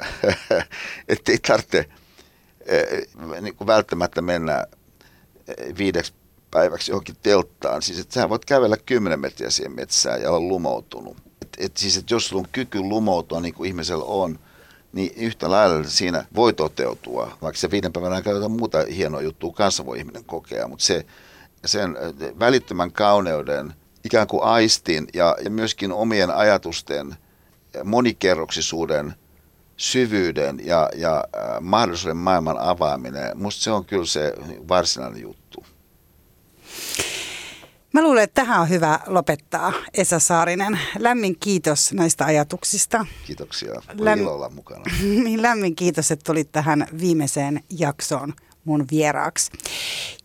[1.08, 1.90] että ei tarvitse
[3.34, 4.66] äh, niin kuin välttämättä mennä
[5.48, 6.14] e, viideksi
[6.52, 7.82] päiväksi johonkin telttaan.
[7.82, 11.31] Siis että sä voit kävellä kymmenen metriä siihen metsään ja olla lumoutunut
[11.62, 14.40] et siis, että jos sulla on kyky lumoutua niin kuin ihmisellä on,
[14.94, 17.38] niin yhtä lailla siinä voi toteutua.
[17.42, 21.06] Vaikka se viiden päivän aikana jotain muuta hienoa juttua kanssa voi ihminen kokea, mutta se,
[21.66, 21.98] sen
[22.40, 27.16] välittömän kauneuden ikään kuin aistin ja, ja myöskin omien ajatusten
[27.84, 29.16] monikerroksisuuden
[29.78, 31.24] syvyyden ja, ja
[31.62, 34.34] mahdollisuuden maailman avaaminen, musta se on kyllä se
[34.68, 35.66] varsinainen juttu.
[37.94, 40.80] Mä luulen, että tähän on hyvä lopettaa, Esa Saarinen.
[41.00, 43.06] Lämmin kiitos näistä ajatuksista.
[43.28, 43.72] Kiitoksia.
[43.72, 44.20] Oli Läm...
[44.20, 44.84] ilo olla mukana.
[45.24, 48.34] niin lämmin kiitos, että tulit tähän viimeiseen jaksoon
[48.66, 49.52] mun vieraaksi.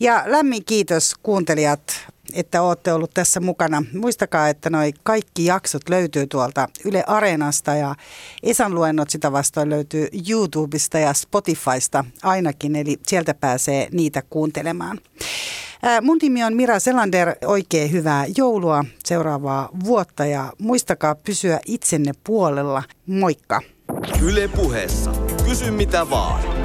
[0.01, 3.85] Ja lämmin kiitos kuuntelijat, että olette ollut tässä mukana.
[3.93, 7.95] Muistakaa, että noi kaikki jaksot löytyy tuolta Yle Areenasta ja
[8.43, 15.01] Esan luennot sitä vastoin löytyy YouTubesta ja Spotifysta ainakin, eli sieltä pääsee niitä kuuntelemaan.
[16.03, 17.35] Mun nimi on Mira Selander.
[17.45, 22.83] Oikein hyvää joulua seuraavaa vuotta ja muistakaa pysyä itsenne puolella.
[23.07, 23.61] Moikka!
[24.23, 25.13] Yle puheessa.
[25.49, 26.56] Kysy mitä vaan.